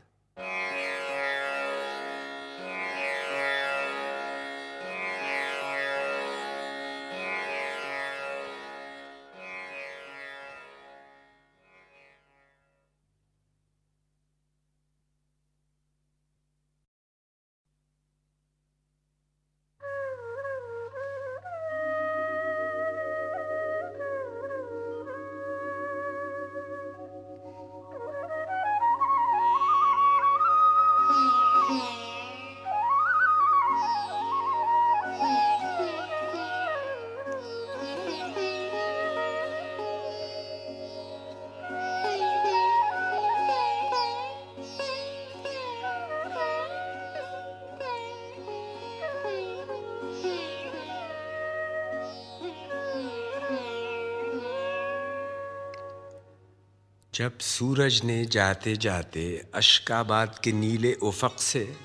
जब 57.15 57.39
सूरज 57.39 58.01
ने 58.05 58.25
जाते 58.25 58.77
जाते 58.77 59.47
अशकाबाद 59.55 60.41
के 60.45 60.53
नीले 60.53 60.95
उफक 60.95 61.37
से 61.39 61.77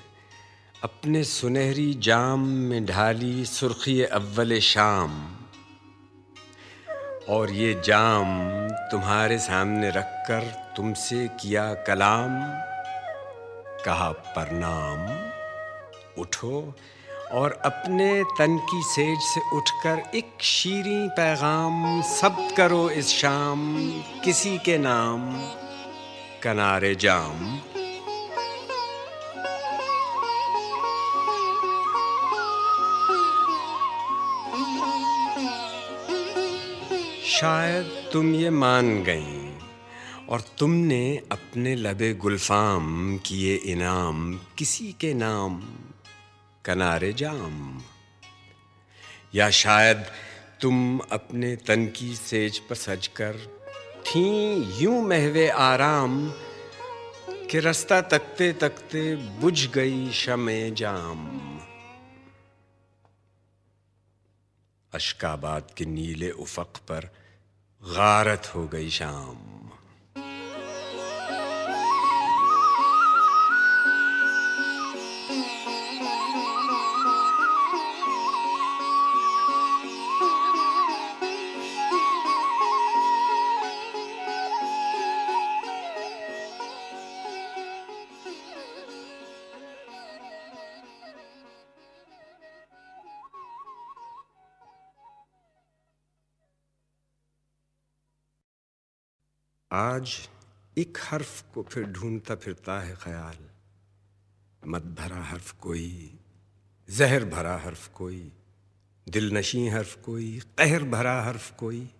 अपने 0.84 1.24
सुनहरी 1.24 1.94
जाम 1.94 2.40
में 2.40 2.86
ढाली 2.86 3.44
सुर्खी 3.44 4.02
अव्वल 4.02 4.58
शाम, 4.58 5.36
और 7.28 7.50
ये 7.50 7.82
जाम 7.84 8.26
तुम्हारे 8.68 9.38
सामने 9.38 9.90
रखकर 9.90 10.72
तुमसे 10.76 11.28
किया 11.28 11.74
कलाम, 11.74 12.40
कहा 13.84 14.10
प्रणाम 14.12 15.30
उठो 16.22 16.74
और 17.32 17.52
अपने 17.64 18.24
तन 18.38 18.56
की 18.70 18.82
सेज 18.82 19.18
से 19.18 19.40
उठकर 19.56 20.02
एक 20.14 20.30
शीरी 20.40 21.08
पैगाम 21.08 22.02
सब 22.02 22.36
करो 22.56 22.90
इस 22.90 23.08
शाम, 23.08 23.76
किसी 24.24 24.58
के 24.58 24.78
नाम, 24.78 25.30
कनारे 26.42 26.94
जाम। 26.94 27.58
शायद 37.30 38.10
तुम 38.12 38.34
ये 38.34 38.50
मान 38.50 39.02
गई 39.02 39.54
और 40.28 40.40
तुमने 40.58 41.22
अपने 41.32 41.74
लबे 41.76 42.12
गुलफाम 42.14 43.16
किए 43.18 43.54
इनाम, 43.54 44.34
किसी 44.58 44.92
के 45.00 45.14
नाम। 45.14 45.62
कनारे 46.64 47.12
जाम। 47.12 47.82
या 49.34 49.50
शायद 49.50 50.04
तुम 50.60 50.98
अपने 51.12 51.56
तन 51.56 51.86
की 51.86 52.14
सेज 52.16 52.58
पर 52.58 52.74
सज 52.74 53.06
कर 53.06 53.36
थी 54.06 54.24
यूँ 54.82 55.02
महवे 55.02 55.48
आराम 55.48 56.30
कि 57.50 57.60
रास्ता 57.60 58.00
तकते 58.00 58.52
तकते 58.52 59.16
बुझ 59.16 59.66
गई 59.66 60.10
शमे 60.12 60.70
जाम। 60.70 61.26
अशकाबाद 64.92 65.70
के 65.76 65.84
नीले 65.84 66.30
उफक 66.30 66.78
पर 66.88 67.10
गारत 67.82 68.52
हो 68.54 68.66
गई 68.68 68.90
शाम। 68.90 69.59
आज 99.72 100.28
एक 100.78 100.98
हर्फ 101.00 101.44
को 101.54 101.62
फिर 101.62 101.84
ढूंढता 101.84 102.34
फिरता 102.34 102.80
है 102.80 102.94
ख्याल। 102.94 103.36
मत 104.66 104.82
भरा 104.82 105.22
हर्फ 105.22 105.52
कोई, 105.52 106.18
जहर 106.88 107.24
भरा 107.24 107.56
हर्फ 107.56 107.86
कोई 107.88 108.32
दिल 109.06 109.36
नशी 109.36 109.68
हर्फ 109.68 109.94
कोई, 110.04 110.40
कहर 110.58 110.82
भरा 110.84 111.22
हर्फ 111.22 111.54
कोई। 111.56 111.90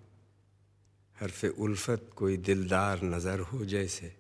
हर्फ 1.21 1.45
उल्फत 1.45 2.11
कोई 2.17 2.37
दिलदार 2.37 3.03
नज़र 3.03 3.41
हो 3.41 3.65
जैसे, 3.65 4.17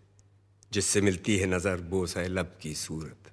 जिससे 0.72 1.00
मिलती 1.00 1.36
है 1.36 1.46
नज़र 1.46 1.80
बोसा 1.80 2.22
लब 2.22 2.58
की 2.62 2.74
सूरत। 2.74 3.32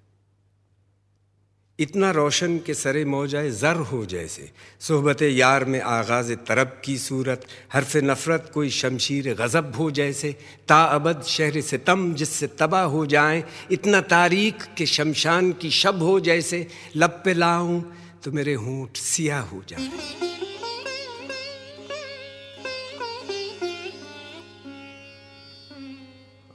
इतना 1.80 2.10
रोशन 2.12 2.58
के 2.58 2.74
सरे 2.74 3.04
मौजाए 3.06 3.50
ज़र 3.50 3.76
हो 3.86 4.06
जैसे। 4.06 4.50
सोहबत 4.80 5.22
यार 5.22 5.66
में 5.66 5.80
आगाज़ 5.82 6.34
तरब 6.48 6.82
की 6.86 6.98
सूरत, 6.98 7.46
हरफ 7.74 7.96
नफ़रत 7.98 8.50
कोई 8.54 8.70
शमशीर 8.70 9.34
गज़ब 9.34 9.76
हो 9.76 9.90
जैसे। 9.92 10.32
ताअबद 10.68 11.22
शहर 11.24 11.62
सितम 11.62 12.14
जिससे 12.14 12.48
तबाह 12.60 12.84
हो 12.84 13.06
जाए, 13.06 13.44
इतना 13.72 14.02
तारीख 14.02 14.66
के 14.78 14.86
शमशान 14.86 15.52
की 15.54 15.70
शब 15.72 16.02
हो 16.04 16.20
जैसे। 16.20 16.68
लब 16.96 17.22
पे 17.26 17.34
लाऊं 17.34 17.82
तो 18.24 18.32
मेरे 18.32 18.54
होंठ 18.54 18.98
सिया 18.98 19.40
हो 19.42 19.62
जाए। 19.70 19.90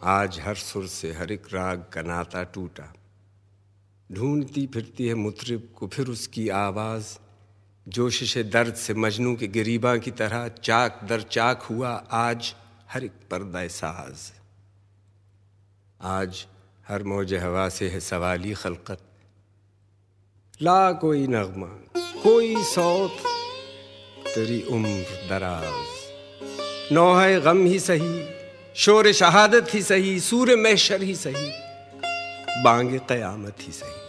आज 0.02 0.40
हर 0.40 0.54
सुर 0.54 0.86
से 0.86 1.12
हर 1.12 1.32
एक 1.32 1.46
राग 1.52 1.84
का 1.92 2.02
नाता 2.02 2.42
टूटा। 2.44 2.92
ढूंढती 4.12 4.66
फिरती 4.66 5.06
है 5.08 5.14
मुतरब 5.14 5.68
को, 5.76 5.86
फिर 5.88 6.08
उसकी 6.08 6.48
आवाज़, 6.48 7.06
जोशिश 7.86 8.36
दर्द 8.38 8.74
से 8.74 8.94
मजनू 8.94 9.34
के 9.36 9.46
गरीबा 9.48 9.96
की 9.96 10.10
तरह, 10.10 10.48
चाक 10.62 11.00
दर 11.04 11.20
चाक 11.20 11.62
हुआ 11.62 11.90
आज 12.12 12.54
हर 12.90 13.04
एक 13.04 13.12
पर्दा 13.30 13.66
साज। 13.68 14.30
आज 16.00 16.44
हर 16.88 17.02
मौज 17.02 17.34
हवा 17.34 17.68
से 17.68 17.88
है 17.88 18.00
सवाली 18.00 18.52
खलकत। 18.54 19.00
ला 20.62 20.92
कोई 20.92 21.26
नगमा, 21.26 21.66
कोई 22.22 22.62
सौत, 22.64 23.16
तेरी 24.26 24.60
उम्र 24.62 25.28
दराज। 25.30 26.92
नौह 26.92 27.38
गम 27.40 27.64
ही 27.66 27.78
सही, 27.80 28.14
शोर 28.76 29.12
शहादत 29.12 29.74
ही 29.74 29.82
सही 29.82 30.18
सूर्य 30.20 30.56
महशर 30.56 31.02
ही 31.02 31.14
सही, 31.14 31.50
बांगे 32.64 32.98
कयामत 33.08 33.56
ही 33.60 33.72
सही। 33.72 34.00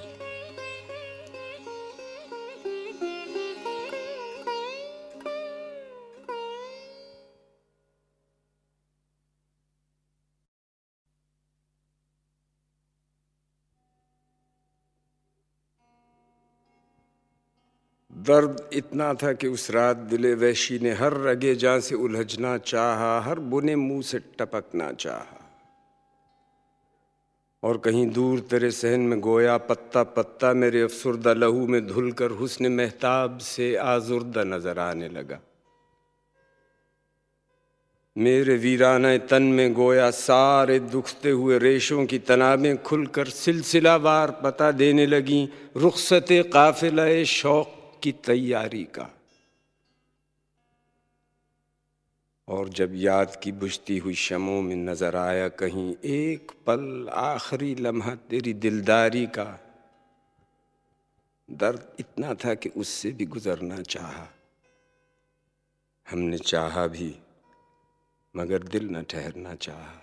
दर्द 18.24 18.70
इतना 18.74 19.14
था 19.14 19.32
कि 19.34 19.48
उस 19.48 19.70
रात 19.72 19.98
दिले 19.98 20.34
वैशी 20.34 20.80
ने 20.80 20.92
हर 20.94 21.14
रगे 21.14 21.56
जा 21.56 21.80
से 21.80 21.96
उलझना 21.96 22.58
चाहा, 22.58 23.20
हर 23.20 23.40
बुने 23.40 23.76
मुँह 23.76 24.02
से 24.02 24.20
टपकना 24.40 24.92
चाहा। 24.92 25.40
और 27.64 27.78
कहीं 27.78 28.06
दूर 28.08 28.40
तेरे 28.40 28.72
सहन 28.72 29.00
में 29.00 29.20
गोया 29.20 29.58
पत्ता 29.58 30.04
पत्ता 30.04 30.54
मेरे 30.54 30.82
अफसरदा 30.82 31.34
लहू 31.34 31.68
में 31.68 31.86
धुलकर 31.88 32.32
हुस्न 32.32 32.72
महताब 32.72 33.38
से 33.38 33.76
आजुर्दा 33.76 34.44
नज़र 34.44 34.80
आने 34.80 35.10
लगा। 35.10 35.40
मेरे 38.16 38.58
वीराना 38.58 39.18
तन 39.18 39.44
में 39.44 39.74
गोया 39.74 40.10
सारे 40.12 40.80
दुखते 40.80 41.30
हुए 41.30 41.58
रेशों 41.60 42.06
की 42.06 42.20
तनाबें 42.20 42.84
खुलकर 42.84 43.28
सिलसिलावार 43.28 44.32
पता 44.44 44.72
देने 44.72 45.06
लगी, 45.06 45.48
रुखसत 45.78 46.28
काफिला 46.54 47.24
शौक 47.24 47.80
की 48.04 48.12
तैयारी 48.12 48.84
का। 48.84 49.10
और 52.48 52.70
जब 52.70 52.92
याद 52.96 53.36
की 53.44 53.52
बुझती 53.52 53.98
हुई 53.98 54.14
शमों 54.14 54.62
में 54.62 54.76
नज़र 54.76 55.16
आया 55.16 55.48
कहीं 55.48 55.96
एक 56.06 56.52
पल 56.68 57.10
आखिरी 57.14 57.74
लम्हा 57.76 58.16
तेरी 58.30 58.54
दिलदारी 58.54 59.26
का, 59.28 59.60
दर्द 61.50 61.96
इतना 62.00 62.34
था 62.36 62.54
कि 62.54 62.70
उससे 62.70 63.12
भी 63.12 63.26
गुजरना 63.26 63.82
चाहा। 63.82 64.28
हमने 66.08 66.38
चाहा 66.38 66.88
भी, 66.88 67.16
मगर 68.36 68.64
दिल 68.64 68.90
न 68.90 69.04
ठहरना 69.04 69.56
चाहा। 69.56 70.03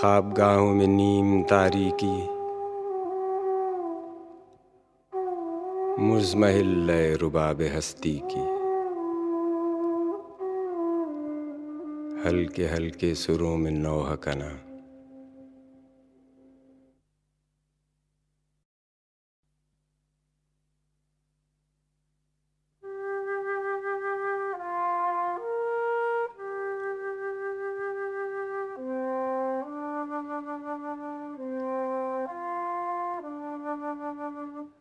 ख्वाबगाहों 0.00 0.74
में 0.74 0.86
नीम 0.86 1.42
तारीकी। 1.42 2.16
मुजमहिल 6.02 6.86
लय 6.86 7.14
रुबाब 7.14 7.62
हस्ती 7.62 8.22
की। 8.24 8.40
हल्के 12.28 12.64
हल्के 12.64 13.14
सुरों 13.14 13.56
में 13.56 13.70
नौहकना 13.70 14.65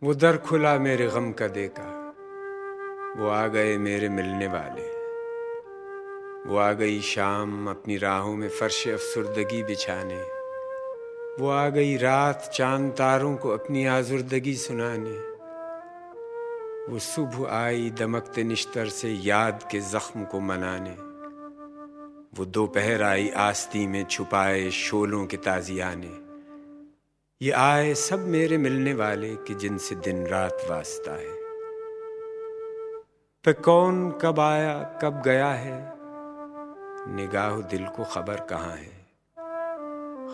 वो 0.03 0.13
दर 0.13 0.37
खुला 0.37 0.79
मेरे 0.79 1.07
गम 1.07 1.31
का 1.31 1.47
देखा 1.47 1.83
वो 3.17 3.27
आ 3.29 3.47
गए 3.47 3.77
मेरे 3.77 4.09
मिलने 4.09 4.47
वाले। 4.47 4.87
वो 6.49 6.57
आ 6.57 6.71
गई 6.71 7.01
शाम 7.01 7.69
अपनी 7.69 7.97
राहों 7.97 8.35
में 8.35 8.49
फर्श 8.49 8.87
अफसुर्दगी 8.87 9.63
बिछाने। 9.63 10.21
वो 11.39 11.49
आ 11.49 11.69
गई 11.69 11.97
रात 11.97 12.51
चाँद 12.53 12.91
तारों 12.91 13.35
को 13.35 13.49
अपनी 13.49 13.85
आजुर्दगी 13.85 14.55
सुनाने। 14.55 15.15
वो 16.91 16.99
सुबह 16.99 17.49
आई 17.51 17.89
दमकते 17.89 18.43
निश्तर 18.43 18.89
से 18.89 19.09
याद 19.09 19.67
के 19.71 19.79
जख्म 19.79 20.23
को 20.23 20.39
मनाने। 20.39 20.95
वो 22.39 22.45
दोपहर 22.45 23.03
आई 23.03 23.29
आस्ती 23.29 23.87
में 23.87 24.03
छुपाए 24.03 24.69
शोलों 24.69 25.25
के 25.25 25.37
ताजियाने। 25.37 26.24
ये 27.41 27.51
आए 27.51 27.93
सब 27.93 28.19
मेरे 28.19 28.57
मिलने 28.57 28.93
वाले 28.93 29.35
कि 29.35 29.55
जिनसे 29.55 29.95
दिन 29.95 30.27
रात 30.27 30.57
वास्ता 30.69 31.11
है। 31.11 31.33
पे 33.43 33.53
कौन 33.53 34.11
कब 34.11 34.39
आया, 34.39 34.99
कब 35.01 35.21
गया 35.25 35.49
है? 35.49 35.93
निगाह 37.15 37.61
दिल 37.61 37.85
को 37.85 38.03
खबर 38.03 38.35
कहाँ 38.35 38.75
है? 38.75 39.05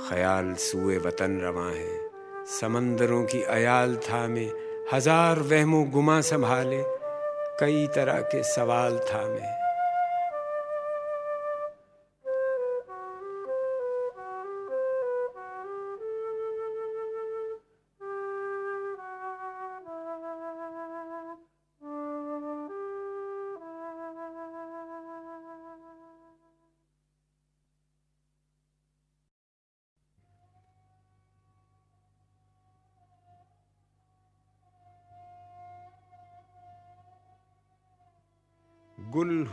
ख्याल 0.09 0.53
सुए 0.53 0.97
वतन 0.97 1.39
रवा 1.41 1.65
है। 1.65 2.09
समंदरों 2.45 3.23
की 3.23 3.43
अयाल 3.43 3.95
था 3.95 4.27
में 4.27 4.51
हज़ार 4.93 5.39
वहमो 5.39 5.83
गुमा 5.83 6.21
संभाले, 6.21 6.83
कई 7.59 7.87
तरह 7.87 8.21
के 8.21 8.43
सवाल 8.43 8.99
था 8.99 9.27
में 9.27 9.60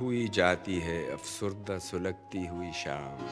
हुई 0.00 0.28
जाती 0.28 0.78
है, 0.78 0.98
अफसुर्दा 1.12 1.78
सुलगती 1.78 2.46
हुई 2.46 2.70
शाम। 2.72 3.26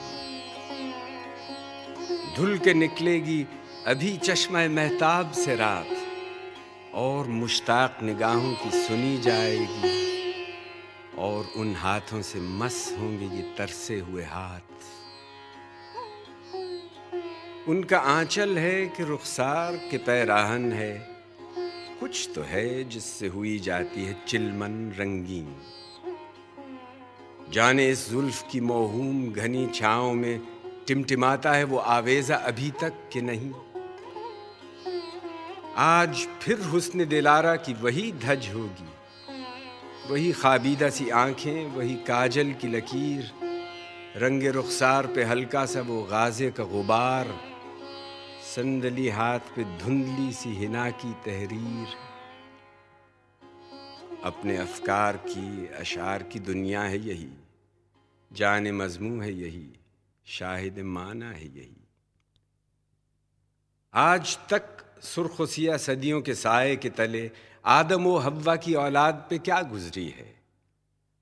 धुल 2.36 2.58
के 2.58 2.74
निकलेगी 2.74 3.46
अभी 3.86 4.16
चश्मा 4.16 4.66
महताब 4.68 5.32
से 5.32 5.56
रात, 5.56 5.96
और 6.94 7.26
मुश्ताक 7.26 7.98
निगाहों 8.02 8.54
की 8.54 8.70
सुनी 8.70 9.18
जाएगी, 9.18 9.94
और 11.18 11.52
उन 11.56 11.74
हाथों 11.74 12.22
से 12.22 12.40
मस 12.40 12.96
होंगे 12.98 13.26
ये 13.26 13.42
तरसे 13.58 13.98
हुए 14.00 14.24
हाथ। 14.24 14.74
उनका 17.68 17.98
आंचल 17.98 18.58
है 18.58 18.86
कि 18.86 19.04
रुखसार, 19.04 19.76
के 19.90 19.98
पैराहन 19.98 20.72
है, 20.72 20.94
कुछ 22.00 22.28
तो 22.34 22.42
है 22.42 22.84
जिससे 22.84 23.26
हुई 23.26 23.58
जाती 23.58 24.04
है 24.04 24.16
चिलमन 24.28 24.74
रंगीन। 24.98 25.54
जाने 27.52 27.90
इस 27.90 28.10
जुल्फ 28.10 28.44
की 28.52 28.60
मोहूम 28.60 29.32
घनी 29.32 29.68
छाओं 29.74 30.12
में 30.12 30.40
टिमटिमाता 30.86 31.52
है 31.52 31.64
वो 31.64 31.78
आवेजा 31.78 32.36
अभी 32.36 32.70
तक 32.70 32.92
कि 33.12 33.22
नहीं। 33.22 33.52
आज 35.76 36.28
फिर 36.42 36.60
हुस्न 36.60 37.06
दिलारा 37.06 37.56
की 37.56 37.74
वही 37.74 38.12
धज 38.12 38.48
होगी। 38.54 38.88
वही 40.10 40.32
खाबीदा 40.32 40.90
सी 40.90 41.08
आँखें, 41.08 41.76
वही 41.76 41.94
काजल 41.94 42.52
की 42.52 42.68
लकीर। 42.68 43.32
रंग 44.16 44.42
रुखसार 44.42 45.06
पे 45.06 45.24
हल्का 45.24 45.66
सा 45.66 45.80
वो 45.80 46.02
गाजे 46.02 46.50
का 46.50 46.64
गुबार। 46.64 47.40
संदली 48.42 49.08
हाथ 49.08 49.38
पे 49.38 49.64
धुंधली 49.64 50.32
सी 50.32 50.54
हिना 50.54 50.90
की 50.90 51.12
तहरीर। 51.12 51.86
अपने 54.26 54.56
अफकार 54.56 55.16
की, 55.16 55.66
अशार 55.66 56.22
की 56.22 56.38
दुनिया 56.40 56.82
है 56.82 57.08
यही। 57.08 57.28
जान 58.32 58.70
मजमू 58.70 59.20
है 59.20 59.32
यही, 59.32 59.68
शाहिद 60.26 60.78
माना 60.78 61.30
है 61.30 61.44
यही। 61.44 61.76
आज 63.94 64.38
तक 64.48 64.84
सुरखुसिया 65.02 65.76
सदियों 65.76 66.22
के 66.22 66.34
साय 66.34 66.76
के 66.76 66.90
तले 66.90 67.30
आदम 67.64 68.04
व 68.04 68.18
हव्वा 68.18 68.56
की 68.56 68.74
औलाद 68.74 69.26
पे 69.30 69.38
क्या 69.38 69.62
गुजरी 69.62 70.08
है? 70.08 70.40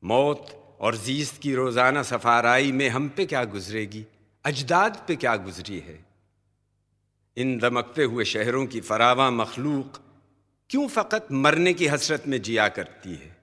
मौत 0.04 0.76
और 0.80 0.96
जीस्त 0.96 1.40
की 1.40 1.54
रोज़ाना 1.54 2.02
सफाराई 2.02 2.72
में 2.72 2.88
हम 2.88 3.08
पे 3.08 3.26
क्या 3.26 3.44
गुजरेगी? 3.44 4.06
अजदाद 4.44 5.04
पे 5.08 5.16
क्या 5.16 5.36
गुजरी 5.36 5.78
है? 5.78 6.04
इन 7.36 7.58
दमकते 7.58 8.04
हुए 8.04 8.24
शहरों 8.24 8.66
की 8.66 8.80
फरावा 8.80 9.30
मखलूक 9.30 10.00
क्यों 10.70 10.86
फ़कत 10.88 11.26
मरने 11.32 11.72
की 11.72 11.86
हसरत 11.86 12.22
में 12.28 12.40
जिया 12.42 12.68
करती 12.68 13.10
है? 13.10 13.36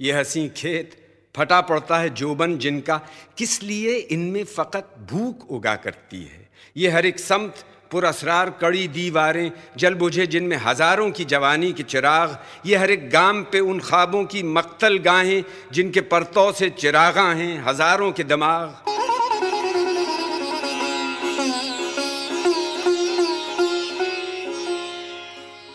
ये 0.00 0.12
हसी 0.12 0.48
खेत 0.48 0.90
फटा 1.34 1.60
पड़ता 1.60 1.98
है 1.98 2.10
जोबन 2.10 2.56
जिनका। 2.58 2.96
किस 3.38 3.62
लिए 3.62 3.96
इनमें 3.96 4.44
फ़कत 4.44 4.94
भूख 5.10 5.50
उगा 5.50 5.74
करती 5.76 6.22
है? 6.22 6.48
ये 6.76 6.90
हर 6.90 7.06
एक 7.06 7.18
समत 7.18 7.64
पुरसरार, 7.90 8.50
कड़ी 8.50 8.86
दीवारें, 8.88 9.50
जल 9.76 9.94
बुझे 9.94 10.26
जिनमें 10.26 10.56
हज़ारों 10.56 11.10
की 11.10 11.24
जवानी 11.24 11.72
के 11.72 11.82
चिराग। 11.82 12.38
ये 12.66 12.76
हर 12.76 12.90
एक 12.90 13.08
गाम 13.10 13.42
पे 13.42 13.60
उन 13.60 13.80
ख्वाबों 13.80 14.24
की 14.24 14.42
मक्तल 14.42 14.98
गाहें 14.98 15.42
जिनके 15.72 16.00
परतों 16.00 16.50
से 16.52 16.70
चिरागा 16.70 17.30
हैं 17.32 17.62
हज़ारों 17.64 18.12
के 18.12 18.24
दिमाग। 18.24 19.01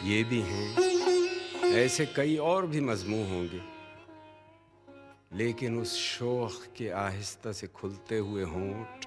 ये 0.07 0.23
भी 0.23 0.41
हैं, 0.41 0.77
ऐसे 1.63 2.05
कई 2.05 2.37
और 2.37 2.67
भी 2.67 2.81
मजमू 2.81 3.17
होंगे। 3.17 3.61
लेकिन 5.33 5.79
उस 5.79 5.95
शोख 5.95 6.75
के 6.77 6.89
आहिस्ता 6.89 7.51
से 7.51 7.67
खुलते 7.67 8.17
हुए 8.17 8.43
होंठ, 8.43 9.05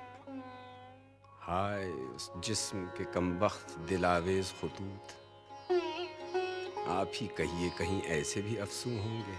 हाय, 1.41 1.85
उस 1.87 2.31
जिस्म 2.39 2.87
के 2.87 3.05
कमबख्त 3.05 3.79
दिलावेज 3.79 4.53
खतूत। 4.53 5.03
आप 6.89 7.13
ही 7.15 7.27
कहिए, 7.27 7.71
कहीं 7.71 8.03
ऐसे 8.03 8.43
भी 8.43 8.57
अफसू 8.57 8.91
होंगे। 8.91 9.37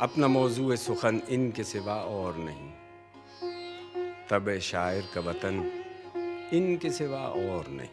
अपना 0.00 0.26
मौजू 0.26 0.76
सुखन 0.76 1.22
इनके 1.28 1.64
सिवा 1.64 1.94
और 1.94 2.36
नहीं। 2.38 2.70
तब 4.30 4.58
शायर 4.58 5.08
का 5.14 5.20
वतन 5.20 5.84
इनके 6.52 6.90
सिवा 6.90 7.20
और 7.20 7.68
नहीं। 7.68 7.88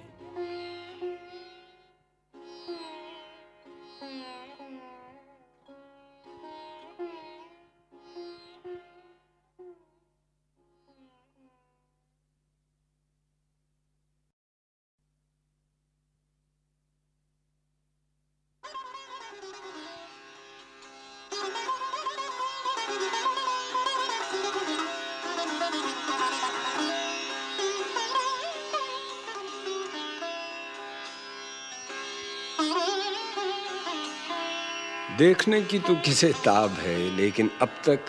देखने 35.26 35.62
की 35.62 35.78
तो 35.80 35.94
किसे 35.96 36.32
ताब 36.46 36.72
है, 36.72 36.98
लेकिन 37.16 37.50
अब 37.62 37.70
तक 37.86 38.00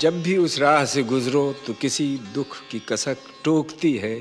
जब 0.00 0.22
भी 0.22 0.36
उस 0.36 0.58
राह 0.58 0.84
से 0.84 1.02
गुजरो 1.02 1.52
तो 1.66 1.72
किसी 1.74 2.06
दुख 2.34 2.56
की 2.70 2.78
कसक 2.88 3.16
टोकती 3.44 3.96
है 3.96 4.20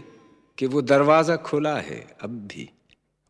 कि 0.57 0.65
वो 0.65 0.81
दरवाज़ा 0.81 1.35
खुला 1.35 1.75
है 1.79 1.99
अब 2.21 2.29
भी। 2.47 2.69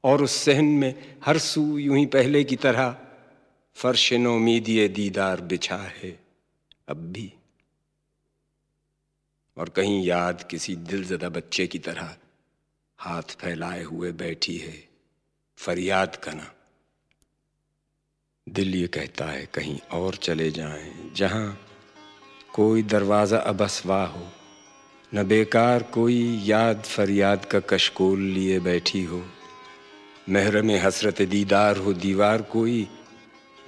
और 0.04 0.24
उस 0.24 0.36
सहन 0.36 0.66
में 0.66 1.18
हर 1.26 1.38
सू 1.38 1.64
यूँ 1.78 1.98
ही 1.98 2.06
पहले 2.06 2.44
की 2.44 2.56
तरह, 2.56 2.96
फर्श 3.78 4.12
नोमीदी 4.14 4.88
दीदार 4.90 5.42
बिछा 5.42 5.78
है 5.96 6.12
अब 6.90 6.98
भी। 7.12 7.32
और 9.58 9.70
कहीं 9.70 10.04
याद 10.06 10.48
किसी 10.52 10.76
दिलजदा 10.76 11.30
बच्चे 11.30 11.68
की 11.68 11.80
तरह 11.80 12.16
हाथ 13.00 13.36
फैलाए 13.42 13.84
हुए 13.84 14.12
बैठी 14.14 14.58
है, 14.58 14.78
फरियाद 15.58 16.16
कना 16.16 16.54
दिल 18.50 18.76
ये 18.76 18.88
कहता 18.88 19.26
है, 19.26 19.46
कहीं 19.54 19.80
और 19.94 20.16
चले 20.18 20.50
जाएँ, 20.52 20.92
जहाँ 21.16 21.58
कोई 22.54 22.84
दरवाज़ा 22.84 23.38
अबसवा 23.38 24.04
हो, 24.06 24.28
न 25.12 25.24
बेकार 25.24 25.84
कोई 25.94 26.22
याद 26.46 26.84
फरियाद 26.86 27.46
का 27.46 27.60
कशकोल 27.70 28.20
लिए 28.20 28.60
बैठी 28.60 29.04
हो 29.04 29.22
महर 30.30 30.62
में 30.62 30.78
हसरत 30.80 31.22
दीदार 31.30 31.78
हो 31.78 31.94
दीवार 31.96 32.42
कोई, 32.52 32.88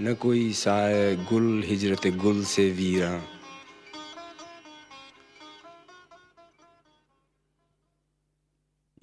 न 0.01 0.13
कोई 0.15 0.51
साय 0.53 1.15
गुल 1.29 1.63
हिजरत 1.65 2.07
गुल 2.17 2.43
से 2.45 2.69
वीरा। 2.71 3.11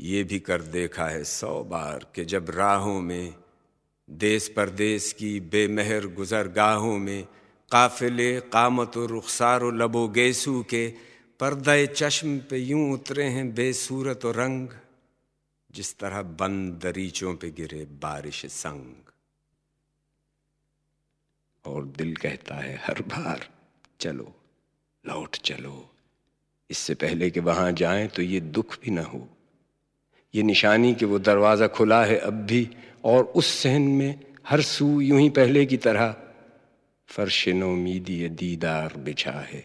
ये 0.01 0.23
भी 0.25 0.39
कर 0.39 0.63
देखा 0.73 1.07
है 1.07 1.25
सौ 1.25 1.53
बार 1.65 2.07
कि 2.15 2.25
जब 2.25 2.51
राहों 2.51 3.01
में 3.01 3.35
देश 4.11 4.49
परदेश 4.49 5.13
की 5.13 5.41
बेमहर 5.41 6.07
गुजर 6.07 6.49
गाहों 6.49 6.99
में 6.99 7.25
काफिले 7.73 8.41
कामत 8.41 8.93
रुखसार 8.97 9.63
लबो 9.65 10.09
गेसू 10.09 10.63
के 10.63 10.95
पर्दे 11.41 11.87
चश्म 11.87 12.39
पे 12.39 12.59
यूँ 12.59 12.93
उतरे 12.93 13.25
हैं 13.25 13.55
बेसूरत 13.55 14.25
और 14.25 14.35
रंग, 14.35 14.69
जिस 15.71 15.99
तरह 15.99 16.23
बंद 16.23 16.81
दरीचों 16.83 17.35
पे 17.35 17.51
गिरे 17.51 17.85
बारिश 17.85 18.47
संग। 18.47 18.95
और 21.67 21.85
दिल 21.85 22.17
कहता 22.17 22.55
है, 22.55 22.77
हर 22.77 23.03
बार 23.03 23.49
चलो, 24.01 24.35
लौट 25.07 25.37
चलो। 25.37 25.91
इससे 26.71 26.95
पहले 26.95 27.31
कि 27.31 27.41
वहाँ 27.41 27.73
जाएँ 27.73 28.09
तो 28.09 28.23
ये 28.23 28.41
दुख 28.41 28.81
भी 28.81 28.91
ना 28.91 29.03
हो। 29.03 29.29
ये 30.35 30.43
निशानी 30.43 30.95
कि 30.95 31.05
वो 31.05 31.19
दरवाज़ा 31.19 31.67
खुला 31.67 32.05
है 32.05 32.17
अब 32.19 32.35
भी, 32.47 32.69
और 33.05 33.25
उस 33.37 33.47
सहन 33.63 33.83
में 33.83 34.21
हर 34.49 34.61
सू 34.61 35.01
यूँ 35.01 35.21
ही 35.21 35.29
पहले 35.31 35.65
की 35.67 35.77
तरह, 35.77 36.15
फर्श 37.09 37.49
नोमीदी 37.49 38.29
दीदार 38.29 38.97
बिछा 38.99 39.33
है 39.43 39.65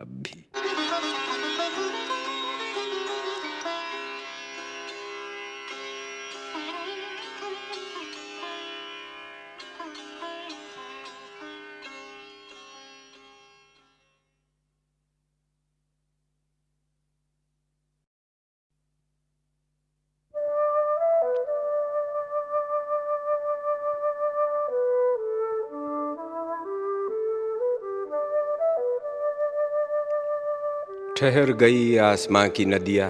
अब 0.00 0.08
भी। 0.22 0.44
ठहर 31.24 31.52
गई 31.52 31.96
आसमां 31.96 32.48
की 32.48 32.64
नदिया। 32.64 33.06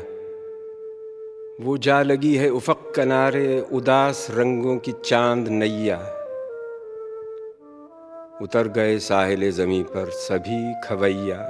वो 1.61 1.77
जा 1.79 2.03
लगी 2.03 2.35
है 2.37 2.49
उफक 2.51 2.93
किनारे 2.97 3.61
उदास 3.73 4.27
रंगों 4.31 4.77
की 4.79 4.93
चाँद 5.05 5.49
नैया। 5.49 5.97
उतर 8.43 8.69
गए 8.69 8.99
साहिल 8.99 9.51
जमी 9.53 9.83
पर 9.83 10.11
सभी 10.11 10.61
खवैया, 10.85 11.41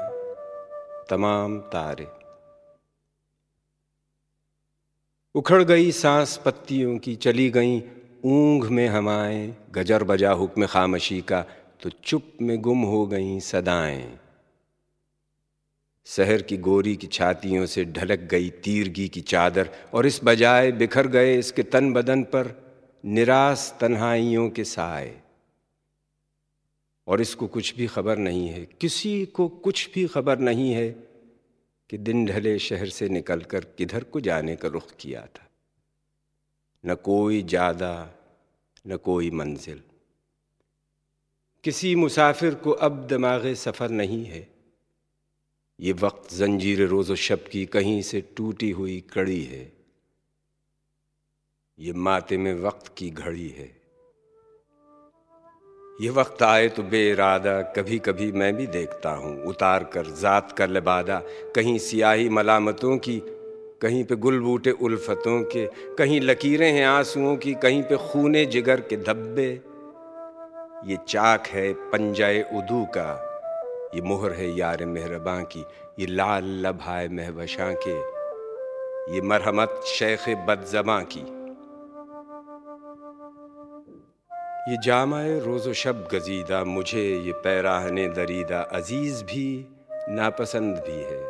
तमाम 1.10 1.58
तारे। 1.58 2.08
उखड़ 5.34 5.62
गई 5.62 5.92
सांस 5.92 6.36
पत्तियों 6.36 6.98
की, 6.98 7.14
चली 7.16 7.50
गई 7.50 7.78
ऊंघ 8.24 8.64
में 8.66 8.88
हमाएँ, 8.88 9.56
गजर 9.70 10.04
बजा 10.04 10.32
हुक्म 10.32 10.66
खामशी 10.66 11.20
का 11.20 11.46
तो 11.82 11.90
चुप 12.04 12.36
में 12.42 12.60
गुम 12.60 12.82
हो 12.82 13.06
गई 13.06 13.40
सदाएँ। 13.40 14.23
शहर 16.06 16.42
की 16.42 16.56
गोरी 16.58 16.94
की 16.96 17.06
छातियों 17.08 17.66
से 17.66 17.84
ढलक 17.86 18.28
गई 18.30 18.50
तीरगी 18.64 19.08
की 19.08 19.20
चादर, 19.22 19.70
और 19.94 20.06
इस 20.06 20.20
बजाय 20.24 20.72
बिखर 20.72 21.06
गए 21.08 21.38
इसके 21.38 21.62
तन 21.64 21.92
बदन 21.92 22.22
पर 22.24 22.54
निराश 23.04 23.72
तन्हाइयों 23.80 24.48
के 24.50 24.64
साए 24.64 25.14
और 27.06 27.20
इसको 27.20 27.46
कुछ 27.46 27.74
भी 27.76 27.86
खबर 27.86 28.18
नहीं 28.18 28.48
है, 28.48 28.64
किसी 28.80 29.24
को 29.26 29.48
कुछ 29.48 29.88
भी 29.94 30.06
खबर 30.06 30.38
नहीं 30.40 30.72
है 30.72 30.88
कि 31.90 31.98
दिन 31.98 32.24
ढले 32.26 32.58
शहर 32.58 32.88
से 32.88 33.08
निकलकर 33.08 33.64
किधर 33.78 34.04
को 34.04 34.20
जाने 34.20 34.56
का 34.56 34.68
रुख 34.68 34.90
किया 35.00 35.20
था। 35.20 35.48
न 36.84 36.94
कोई 36.94 37.42
ज़्यादा, 37.42 38.10
न 38.86 38.96
कोई 38.96 39.30
मंजिल। 39.30 39.82
किसी 41.64 41.94
मुसाफिर 41.96 42.54
को 42.54 42.70
अब 42.70 43.06
दिमाग 43.08 43.52
सफ़र 43.54 43.90
नहीं 43.90 44.24
है। 44.24 44.48
ये 45.84 45.92
वक्त 45.92 46.34
जंजीर 46.34 46.86
रोज़ 46.88 47.12
शब 47.14 47.44
की 47.52 47.64
कहीं 47.66 48.02
से 48.02 48.20
टूटी 48.36 48.70
हुई 48.70 49.02
कड़ी 49.14 49.42
है। 49.42 49.72
ये 51.78 51.92
माते 51.92 52.36
में 52.36 52.54
वक्त 52.54 52.92
की 52.96 53.10
घड़ी 53.10 53.48
है। 53.48 53.66
ये 56.00 56.10
वक्त 56.10 56.42
आए 56.42 56.68
तो 56.68 56.82
बेइरादा 56.82 57.62
कभी 57.62 57.98
कभी 57.98 58.30
मैं 58.32 58.56
भी 58.56 58.66
देखता 58.66 59.10
हूँ। 59.10 59.44
उतार 59.44 59.84
कर, 59.84 60.06
ज़ात 60.06 60.52
कर 60.52 60.70
लबादा, 60.70 61.22
कहीं 61.56 61.78
सियाही 61.78 62.28
मलामतों 62.28 62.96
की, 62.98 63.20
कहीं 63.82 64.04
पे 64.04 64.16
गुल 64.16 64.40
बूटे 64.40 64.70
उल्फतों 64.70 65.42
के, 65.42 65.66
कहीं 65.98 66.20
लकीरें 66.20 66.72
हैं 66.72 66.86
आंसुओं 66.86 67.36
की, 67.36 67.54
कहीं 67.54 67.82
पे 67.82 67.96
खूने 67.96 68.46
जिगर 68.46 68.80
के 68.80 68.96
धब्बे। 68.96 69.50
ये 70.90 70.98
चाक 71.08 71.46
है 71.46 71.72
पंजाए 71.72 72.42
उदू 72.42 72.84
का 72.84 73.23
ये 73.94 74.00
मोहर 74.00 74.32
है 74.32 74.50
यार 74.58 74.84
मेहरबां 74.84 75.42
की 75.44 75.64
ये 76.00 76.06
लाल 76.06 76.44
लभाए 76.66 77.08
महबशा 77.08 77.72
के 77.86 77.96
ये 79.14 79.20
मरहमत 79.20 79.80
शेख 79.86 80.28
बदजमा 80.28 81.00
की 81.12 81.24
ये 84.70 84.76
जामाए 84.84 85.38
रोज़ो 85.40 85.72
शब 85.72 86.08
गजीदा, 86.12 86.64
मुझे 86.64 87.02
ये 87.26 87.32
पैराहने 87.32 88.06
दरीदा, 88.08 88.60
अज़ीज़ 88.72 89.24
भी, 89.24 89.66
नापसंद 90.08 90.76
भी 90.76 91.00
है। 91.02 91.20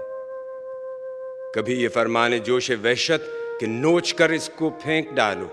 कभी 1.54 1.74
ये 1.74 1.88
फरमाने 1.88 2.38
जोश 2.38 2.70
वहशत 2.70 3.26
कि 3.60 3.66
नोच 3.66 4.12
कर 4.12 4.32
इसको 4.32 4.70
फेंक 4.70 5.12
डालो। 5.12 5.50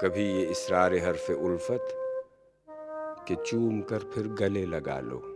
कभी 0.00 0.26
ये 0.32 0.44
इसरार 0.46 0.94
हरफ 0.94 1.30
उल्फत 1.30 1.97
कि 3.28 3.36
चूम 3.46 3.80
कर 3.80 3.98
फिर 3.98 4.28
गले 4.28 4.64
लगा 4.66 5.00
लो। 5.00 5.34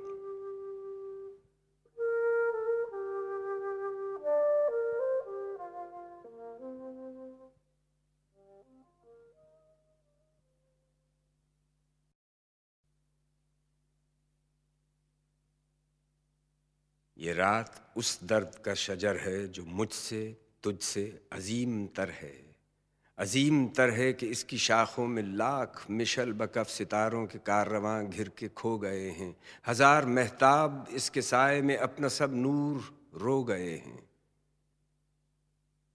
ये 17.18 17.32
रात 17.32 17.94
उस 17.96 18.24
दर्द 18.24 18.54
का 18.64 18.74
शजर 18.74 19.16
है 19.16 19.48
जो 19.48 19.64
मुझसे, 19.64 20.36
तुझसे 20.62 21.28
अजीम 21.32 21.86
तर 21.86 22.10
है। 22.10 22.51
अजीम 23.18 23.66
तर 23.68 23.90
है 23.90 24.12
कि 24.12 24.26
इसकी 24.26 24.58
शाखों 24.58 25.06
में 25.06 25.22
लाख 25.22 25.84
मिशल 25.90 26.32
बकफ 26.32 26.68
सितारों 26.68 27.26
के 27.26 27.38
काररवां 27.38 28.08
घिर 28.08 28.30
के 28.38 28.48
खो 28.48 28.76
गए 28.78 29.08
हैं। 29.10 29.34
हज़ार 29.66 30.06
महताब 30.06 30.86
इसके 30.90 31.22
साय 31.22 31.60
में 31.62 31.76
अपना 31.76 32.08
सब 32.08 32.34
नूर 32.34 32.92
रो 33.14 33.42
गए 33.44 33.76
हैं। 33.76 34.02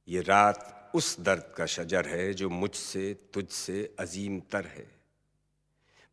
ये 0.07 0.21
रात 0.21 0.91
उस 0.95 1.19
दर्द 1.19 1.53
का 1.57 1.65
शजर 1.65 2.07
है 2.07 2.33
जो 2.33 2.49
मुझसे, 2.49 3.13
तुझसे 3.33 3.95
अजीम 3.99 4.39
तर 4.39 4.65
है। 4.65 4.96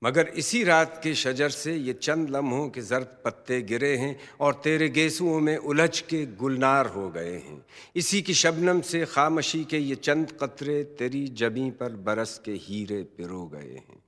मगर 0.03 0.29
इसी 0.29 0.65
रात 0.65 1.01
के 1.05 1.15
शजर 1.15 1.49
से 1.49 1.75
ये 1.77 1.93
चंद 1.93 2.31
लम्हों 2.31 2.69
के 2.69 2.81
जर्द 2.81 3.07
पत्ते 3.25 3.63
गिरे 3.63 3.97
हैं 3.97 4.17
और 4.41 4.55
तेरे 4.55 4.89
गेसुओं 4.89 5.41
में 5.41 5.57
उलझ 5.57 6.01
के 6.01 6.27
गुलनार 6.27 6.87
हो 6.87 7.09
गए 7.11 7.33
हैं। 7.33 7.67
इसी 7.97 8.23
की 8.23 8.35
शबनम 8.35 8.81
से 8.81 9.05
खामशी 9.05 9.65
के 9.65 9.79
ये 9.79 9.95
चंद 9.95 10.33
कतरे 10.41 10.85
तेरी 10.85 11.27
जबी 11.29 11.71
पर 11.71 11.93
बरस 11.93 12.41
के 12.45 12.53
हीरे 12.53 13.03
पिरो 13.03 13.47
गए 13.47 13.75
हैं। 13.75 14.03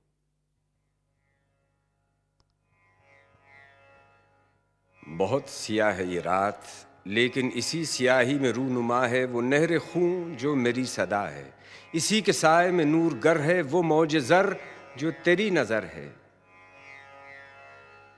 बहुत 5.17 5.49
सियाह 5.49 5.91
है 5.91 6.13
ये 6.13 6.19
रात, 6.19 6.63
लेकिन 7.07 7.49
इसी 7.49 7.85
सियाही 7.85 8.39
में 8.39 8.51
रूनुमा 8.51 9.05
है, 9.07 9.25
वो 9.25 9.41
नहर 9.41 9.77
खून 9.79 10.35
जो 10.35 10.55
मेरी 10.55 10.85
सदा 10.85 11.21
है। 11.21 11.53
इसी 11.95 12.21
के 12.21 12.33
साय 12.33 12.71
में 12.71 12.85
नूर 12.85 13.13
गर 13.13 13.37
है, 13.37 13.61
वो 13.61 13.81
मौज 13.81 14.15
जर 14.17 14.55
जो 14.97 15.11
तेरी 15.11 15.49
नज़र 15.51 15.83
है, 15.85 16.15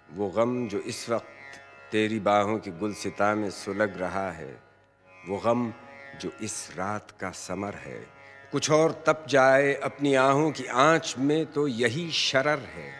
वो 0.09 0.29
गम 0.29 0.67
जो 0.67 0.79
इस 0.79 1.09
वक्त 1.09 1.59
तेरी 1.91 2.19
बाहों 2.19 2.57
की 2.59 2.71
गुलसिता 2.71 3.33
में 3.35 3.49
सुलग 3.49 3.97
रहा 3.97 4.31
है, 4.31 4.59
वो 5.27 5.37
गम 5.37 5.73
जो 6.21 6.31
इस 6.41 6.69
रात 6.77 7.11
का 7.19 7.31
समर 7.31 7.73
है। 7.73 7.99
कुछ 8.51 8.71
और 8.71 9.03
तप 9.07 9.25
जाए 9.29 9.73
अपनी 9.73 10.13
आहों 10.15 10.51
की 10.51 10.65
आँच 10.65 11.15
में 11.17 11.45
तो 11.45 11.67
यही 11.67 12.11
शरर 12.11 12.59
है। 12.59 12.91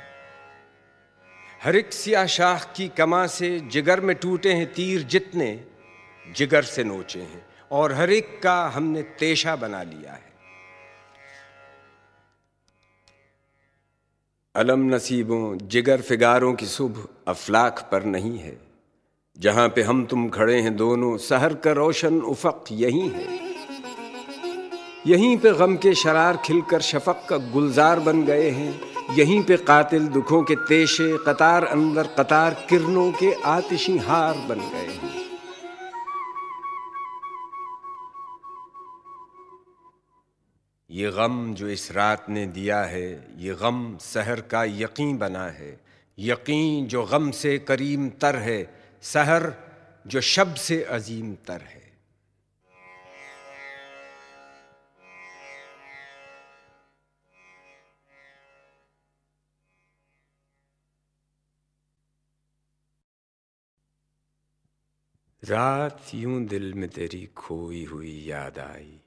हर 1.64 1.76
एक 1.76 1.94
सिया 1.94 2.26
शाख 2.26 2.74
की 2.76 2.88
कमा 2.88 3.26
से 3.28 3.60
जिगर 3.60 4.02
में 4.02 4.16
टूटे 4.16 4.54
हैं 4.54 4.74
तीर 4.74 5.04
जितने, 5.04 5.66
जिगर 6.36 6.64
से 6.64 6.84
नोचे 6.84 7.20
हैं, 7.20 7.46
और 7.72 7.94
हर 7.94 8.10
एक 8.10 8.40
का 8.44 8.62
हमने 8.68 9.02
तेशा 9.02 9.56
बना 9.56 9.84
लिया 9.84 10.14
है। 10.14 10.29
अलम 14.60 14.96
नसीबों, 14.96 15.58
जिगर 15.68 16.02
फिगारों 16.02 16.54
की 16.54 16.66
सुबह 16.66 17.04
अफलाक 17.28 17.90
पर 17.92 18.04
नहीं 18.04 18.40
है। 18.40 18.58
जहाँ 19.40 19.70
पे 19.70 19.82
हम 19.82 20.06
तुम 20.06 20.30
खड़े 20.30 20.62
हैं 20.62 20.76
दोनों, 20.76 21.18
सहर 21.18 21.54
का 21.54 21.72
रोशन 21.72 22.20
उफक 22.20 22.64
यही 22.72 23.08
है। 23.10 23.40
यहीं 25.08 25.38
पे 25.38 25.52
गम 25.52 25.76
के 25.76 25.96
शरार 25.96 26.38
खिलकर 26.38 26.82
शफक 26.82 27.28
का 27.30 27.38
गुलजार 27.38 28.00
बन 28.00 28.24
गए 28.24 28.50
हैं। 28.50 28.82
यहीं 29.16 29.44
पे 29.44 29.58
कातिल 29.58 30.08
दुखों 30.08 30.44
के 30.44 30.56
तेशे, 30.56 31.18
कतार 31.28 31.64
अंदर 31.64 32.04
कतार 32.04 32.68
किरणों 32.70 33.12
के 33.12 33.34
आतिशी 33.34 33.98
हार 33.98 34.34
बन 34.34 34.56
गए 34.56 34.88
हैं। 34.88 35.29
ये 40.92 41.12
गम 41.12 41.54
जो 41.54 41.68
इस 41.70 41.92
रात 41.92 42.30
ने 42.30 42.46
दिया 42.48 42.82
है, 42.84 43.36
ये 43.38 43.54
गम 43.54 43.98
सहर 43.98 44.42
का 44.42 44.64
यकीन 44.64 45.18
बना 45.18 45.46
है। 45.48 45.80
यकीन 46.18 46.88
जो 46.88 47.04
गम 47.06 47.32
से 47.32 47.58
करीम 47.60 48.10
तर 48.10 48.36
है 48.36 48.84
सहर 49.02 49.54
जो 50.08 50.22
शब 50.22 50.54
से 50.56 50.84
अजीम 50.84 51.36
तर 51.36 51.62
है। 51.62 51.88
रात 65.44 66.02
यूँ 66.14 66.46
दिल 66.46 66.74
में 66.74 66.90
तेरी 66.90 67.26
खोई 67.26 67.86
हुई 67.86 68.24
याद 68.26 68.60
आई। 68.60 69.00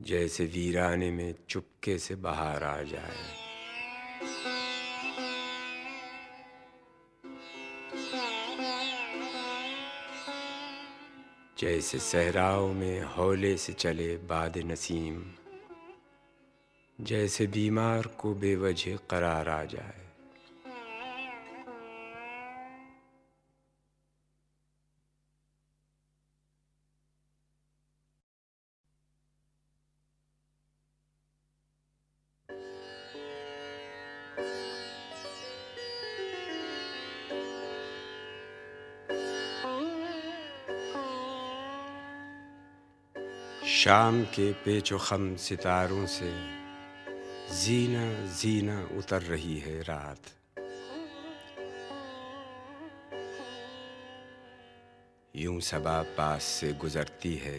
जैसे 0.00 0.44
वीराने 0.44 1.10
में 1.10 1.34
चुपके 1.48 1.98
से 1.98 2.14
बाहर 2.14 2.62
आ 2.62 2.82
जाए। 2.82 3.16
जैसे 11.58 11.98
सहराओं 11.98 12.72
में 12.74 13.02
हौले 13.02 13.56
से 13.56 13.72
चले 13.72 14.16
बाद 14.16 14.58
नसीम, 14.58 15.22
जैसे 16.98 17.46
बीमार 17.46 18.06
को 18.06 18.34
बेवजह 18.34 18.96
करार 19.10 19.48
आ 19.48 19.64
जाए। 19.64 20.03
शाम 43.84 44.22
के 44.24 44.52
पेचो 44.52 44.98
खम 44.98 45.24
सितारों 45.36 46.06
से, 46.06 46.30
जीना 47.54 48.04
जीना 48.34 48.76
उतर 48.98 49.22
रही 49.22 49.58
है 49.58 49.82
रात। 49.82 50.30
यूँ 55.36 55.60
सबा 55.60 56.00
पास 56.02 56.42
से 56.42 56.72
गुजरती 56.72 57.34
है, 57.34 57.58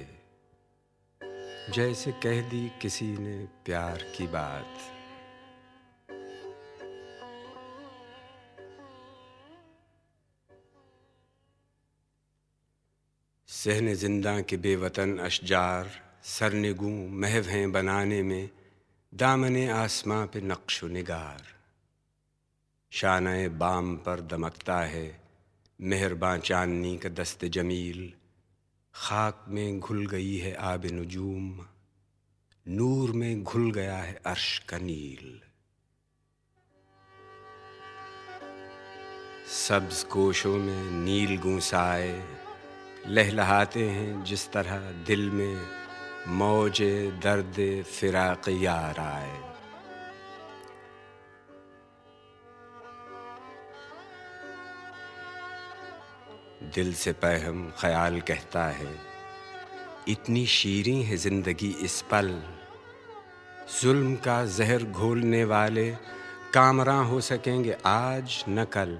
जैसे 1.75 2.11
कह 2.11 2.41
दी 2.49 2.71
किसी 2.81 3.07
ने 3.17 3.37
प्यार 3.65 4.05
की 4.17 4.27
बात। 4.27 4.79
सहन 13.49 13.93
ज़िंदा 13.93 14.39
के 14.41 14.57
बेवतन 14.57 15.17
अशजार 15.17 16.04
सरनिगू 16.25 16.89
महव 17.07 17.43
हैं 17.43 17.71
बनाने 17.71 18.23
में, 18.23 18.49
दामने 19.15 19.69
आसमां 19.69 20.27
पे 20.27 20.41
नक्श 20.41 20.83
निगार। 20.83 21.43
शान 22.91 23.57
बाम 23.57 23.97
पर 23.97 24.19
दमकता 24.19 24.79
है, 24.79 25.21
मेहरबान 25.81 26.39
चांदनी 26.39 26.97
का 26.97 27.09
दस्त 27.09 27.45
जमील। 27.45 28.13
खाक 28.95 29.45
में 29.47 29.79
घुल 29.79 30.05
गई 30.05 30.37
है 30.37 30.55
आब 30.55 30.85
नजूम, 30.85 31.65
नूर 32.67 33.11
में 33.11 33.43
घुल 33.43 33.71
गया 33.71 33.97
है 33.97 34.21
अर्श 34.25 34.59
का 34.59 34.77
नील। 34.77 35.41
सब्ज 39.67 40.03
कोशों 40.03 40.57
में 40.57 40.91
नील 40.91 41.37
गूंसाए, 41.37 42.27
लहलहाते 43.07 43.89
हैं 43.89 44.23
जिस 44.23 44.51
तरह 44.51 44.91
दिल 44.91 45.29
में 45.29 45.84
मौज 46.29 46.81
दर्द 47.23 47.55
फिराक 47.89 48.47
यार 48.51 48.99
आए। 48.99 49.37
दिल 56.75 56.93
से 56.93 57.11
पहम 57.15 57.69
ख्याल 57.79 58.19
कहता 58.21 58.65
है, 58.69 58.93
इतनी 60.07 60.45
शीरी 60.47 61.01
है 61.03 61.17
ज़िंदगी 61.17 61.69
इस 61.81 62.01
पल। 62.11 62.33
जुल्म 63.81 64.15
का 64.15 64.43
जहर 64.47 64.83
घोलने 64.83 65.43
वाले 65.45 65.89
कामरा 66.53 66.97
हो 67.03 67.21
सकेंगे 67.23 67.77
आज 67.85 68.43
न 68.49 68.65
कल। 68.73 68.97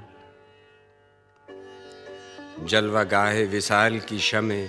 जलवा 2.64 3.04
गाहे 3.04 3.44
विसाल 3.48 4.00
की 4.00 4.20
शमें 4.22 4.68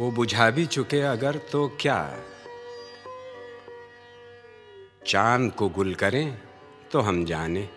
वो 0.00 0.10
बुझा 0.10 0.50
भी 0.50 0.66
चुके 0.66 1.00
अगर 1.00 1.36
तो 1.36 1.68
क्या? 1.80 2.16
चाँद 5.06 5.52
को 5.52 5.68
गुल 5.68 5.94
करें 5.94 6.38
तो 6.92 7.00
हम 7.00 7.24
जाने। 7.24 7.68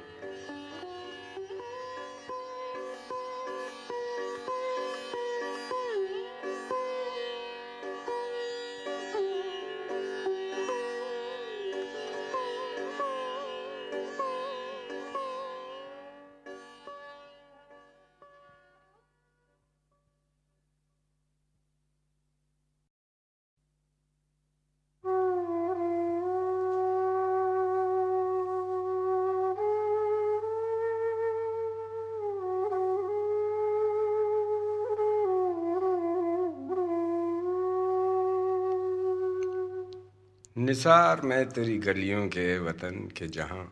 निसार 40.73 41.21
मैं 41.21 41.45
तेरी 41.49 41.77
गलियों 41.77 42.25
के 42.27 42.57
वतन 42.59 42.95
के 43.17 43.27
जहाँ, 43.27 43.65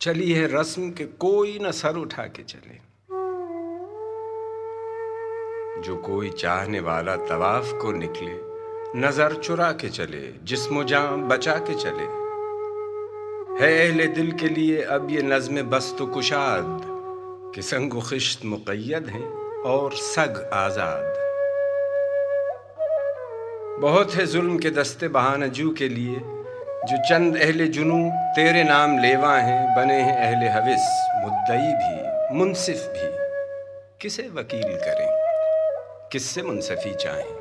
चली 0.00 0.30
है 0.32 0.46
रस्म 0.52 0.90
के 0.90 1.04
कोई 1.16 1.58
न 1.62 1.70
सर 1.70 1.96
उठा 1.96 2.22
के 2.36 2.42
चले। 2.42 2.78
जो 5.82 5.96
कोई 5.96 6.30
चाहने 6.30 6.80
वाला 6.80 7.14
तवाफ 7.28 7.70
को 7.82 7.92
निकले, 7.92 8.34
नज़र 9.00 9.34
चुरा 9.34 9.70
के 9.72 9.88
चले 9.90 10.24
जिस्म 10.44 10.84
जान 10.84 11.22
बचा 11.28 11.54
के 11.68 11.74
चले। 11.74 12.08
है 13.62 13.70
अहले 13.78 14.06
दिल 14.08 14.32
के 14.32 14.48
लिए 14.48 14.82
अब 14.96 15.10
ये 15.10 15.22
नज्म 15.24 15.62
बस 15.70 15.94
तो 15.98 16.06
कुशाद 16.08 16.80
कि 17.54 17.62
संग 17.62 18.00
खिश्त 18.10 18.44
मुक़ैद 18.44 19.08
हैं 19.08 19.28
और 19.66 19.96
सग 20.08 20.48
आज़ाद। 20.54 21.27
बहुत 23.80 24.14
है 24.14 24.26
जुल्म 24.26 24.58
के 24.58 24.70
दस्ते 24.70 25.08
बहानजू 25.08 25.70
के 25.70 25.88
लिए, 25.88 26.14
जो 26.84 26.96
चंद 27.08 27.36
अहले 27.36 27.66
जुनू 27.66 28.10
तेरे 28.36 28.64
नाम 28.64 28.98
लेवा 28.98 29.38
हैं, 29.38 29.76
बने 29.76 30.00
हैं 30.02 30.16
अहले 30.16 30.48
हविस, 30.48 30.86
मुद्दई 31.24 31.68
भी, 31.72 32.38
मुनसिफ 32.38 32.76
भी। 32.76 33.06
किसे 34.02 34.28
वकील 34.28 34.76
करें? 34.76 35.08
किससे 36.12 36.42
मुनसफी 36.42 36.94
चाहें? 36.94 37.32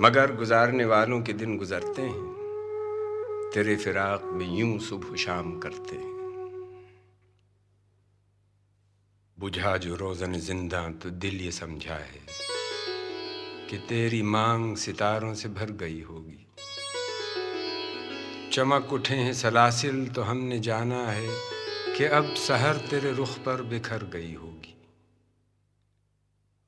मगर 0.00 0.34
गुजारने 0.36 0.84
वालों 0.84 1.22
के 1.22 1.32
दिन 1.32 1.58
गुजरते 1.58 2.02
हैं, 2.02 2.28
तेरे 3.54 3.76
फिराक 3.76 4.22
में 4.24 4.58
यूँ 4.58 4.78
सुबह 4.78 5.16
शाम 5.16 5.58
करते 5.58 5.96
हैं। 5.96 6.18
बुझा 9.38 9.76
जो 9.76 9.94
रोजन 9.94 10.32
ज़िंदा 10.32 10.88
तो 11.02 11.10
दिल 11.10 11.40
ये 11.40 11.50
समझा 11.50 11.94
है 11.94 12.48
कि 13.70 13.78
तेरी 13.78 14.22
मांग 14.22 14.76
सितारों 14.76 15.34
से 15.34 15.48
भर 15.48 15.70
गई 15.70 16.00
होगी। 16.02 16.46
चमक 18.52 18.92
उठे 18.92 19.14
हैं 19.14 19.34
सलासिल 19.34 20.08
तो 20.08 20.22
हमने 20.22 20.58
जाना 20.58 21.06
है 21.10 21.28
कि 21.96 22.04
अब 22.04 22.34
सहर 22.34 22.76
तेरे 22.76 23.12
रुख 23.12 23.38
पर 23.38 23.62
बिखर 23.62 24.04
गई 24.04 24.34
होगी। 24.34 24.74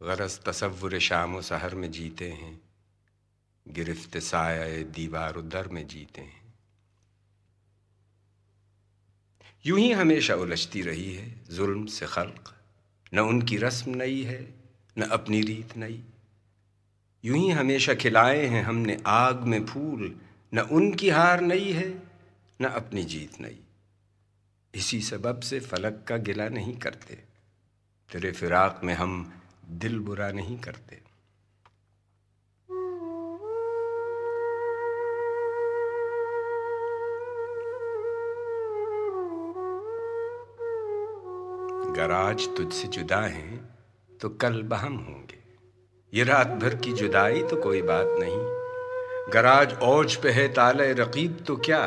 गरज 0.02 0.40
तसव्वुर 0.40 0.98
शाम 0.98 1.40
सहर 1.40 1.74
में 1.74 1.90
जीते 1.90 2.30
हैं, 2.30 2.60
गिरफ्त 3.68 4.18
साया 4.18 4.82
दीवार 4.82 5.34
उदर 5.34 5.68
में 5.68 5.86
जीते 5.86 6.20
हैं। 6.20 6.54
यूँ 9.66 9.78
ही 9.78 9.92
हमेशा 9.92 10.34
उलझती 10.34 10.82
रही 10.82 11.14
है 11.14 11.40
जुल्म 11.50 11.86
से 11.86 12.06
खल्क। 12.06 12.54
न 13.14 13.18
उनकी 13.18 13.56
रस्म 13.56 13.94
नई 13.94 14.22
है, 14.22 14.54
न 14.98 15.02
अपनी 15.02 15.40
रीत 15.40 15.76
नई। 15.76 16.04
यूँ 17.24 17.38
ही 17.38 17.50
हमेशा 17.50 17.94
खिलाए 17.94 18.46
हैं 18.46 18.62
हमने 18.62 18.98
आग 19.06 19.42
में 19.42 19.66
फूल। 19.66 20.20
न 20.54 20.58
उनकी 20.58 21.08
हार 21.08 21.40
नई 21.40 21.72
है, 21.72 22.02
न 22.60 22.64
अपनी 22.64 23.04
जीत 23.04 23.40
नई। 23.40 23.60
इसी 24.74 25.00
सबब 25.00 25.40
से 25.40 25.60
फलक 25.60 26.04
का 26.08 26.16
गिला 26.16 26.48
नहीं 26.48 26.76
करते। 26.76 27.14
तेरे 28.12 28.32
फिराक 28.32 28.80
में 28.84 28.94
हम 28.94 29.32
दिल 29.70 29.98
बुरा 29.98 30.32
नहीं 30.32 30.58
करते। 30.58 30.96
अगर 41.90 42.10
आज 42.10 42.48
तुझसे 42.56 42.88
जुदा 42.88 43.20
हैं 43.20 43.78
तो 44.20 44.28
कल 44.28 44.62
बहम 44.62 44.96
होंगे। 44.96 45.39
ये 46.14 46.24
रात 46.24 46.46
भर 46.46 46.74
की 46.74 46.92
जुदाई 46.92 47.42
तो 47.42 47.56
कोई 47.56 47.82
बात 47.82 48.06
नहीं। 48.18 48.38
गराज 49.32 49.76
ओज 49.82 50.16
पे 50.16 50.30
है 50.30 50.48
ताले 50.48 50.92
रकीब 50.92 51.44
तो 51.46 51.56
क्या? 51.56 51.84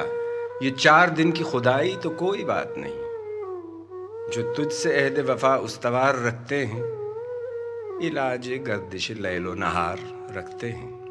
ये 0.63 0.71
चार 0.71 1.09
दिन 1.09 1.31
की 1.31 1.43
खुदाई 1.43 1.95
तो 1.95 2.09
कोई 2.09 2.43
बात 2.43 2.73
नहीं। 2.77 2.93
जो 4.31 4.53
तुझसे 4.53 4.93
अहद 4.93 5.19
वफा 5.19 5.55
उस्तवार 5.55 6.23
रखते 6.23 6.63
हैं 6.65 6.83
इलाज 8.01 8.49
गर्दिश 8.49 9.11
लैलो 9.11 9.53
नहार 9.53 9.99
रखते 10.37 10.69
हैं। 10.69 11.02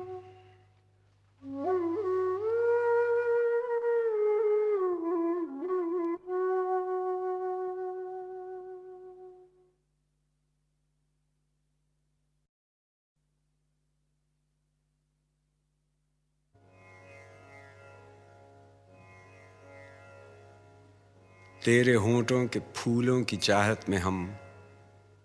तेरे 21.65 21.95
होठों 21.95 22.47
के 22.47 22.61
फूलों 22.77 23.23
की 23.23 23.37
चाहत 23.37 23.89
में 23.89 23.99
हम 23.99 24.37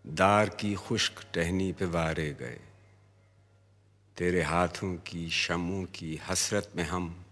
दार 0.08 0.50
की 0.50 0.76
खुश्क 0.76 1.14
टहनी 1.34 1.72
पे 1.72 1.86
वारे 1.86 2.38
गए। 2.40 2.60
तेरे 4.18 4.42
हाथों 4.42 4.96
की 4.96 5.30
शमों 5.30 5.84
की 5.84 6.20
हसरत 6.30 6.72
में 6.76 6.84
हम 6.84 7.26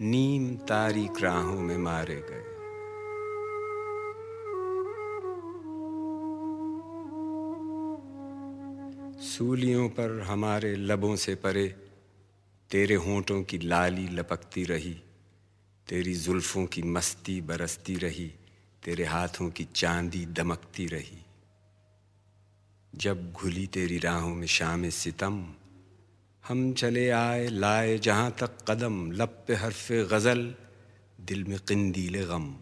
नीम 0.00 0.56
तारीख 0.56 1.20
राहों 1.20 1.60
में 1.60 1.78
मारे 1.78 2.16
गए। 2.16 2.44
सूलियों 9.22 9.88
पर 9.88 10.20
हमारे 10.20 10.76
लबों 10.76 11.16
से 11.16 11.34
परे 11.34 11.68
तेरे 12.70 12.94
होठों 12.94 13.42
की 13.42 13.58
लाली 13.58 14.08
लपकती 14.08 14.64
रही। 14.64 15.02
तेरी 15.88 16.14
जुल्फों 16.14 16.66
की 16.66 16.82
मस्ती 16.82 17.40
बरसती 17.40 17.96
रही, 17.96 18.34
तेरे 18.84 19.04
हाथों 19.04 19.50
की 19.50 19.68
चांदी 19.74 20.26
दमकती 20.26 20.86
रही। 20.86 21.24
जब 22.94 23.32
घुली 23.32 23.66
तेरी 23.66 23.98
राहों 23.98 24.34
में 24.34 24.46
शाम 24.46 24.88
सितम, 24.88 25.54
हम 26.48 26.72
चले 26.72 27.10
आए 27.10 27.48
लाए 27.48 27.98
जहाँ 27.98 28.30
तक 28.30 28.58
कदम, 28.68 29.12
लब 29.12 29.44
पे 29.48 29.54
हरफ 29.54 29.92
गज़ल, 29.92 30.54
दिल 31.20 31.44
में 31.44 31.58
किंदील 31.58 32.24
गम। 32.24 32.56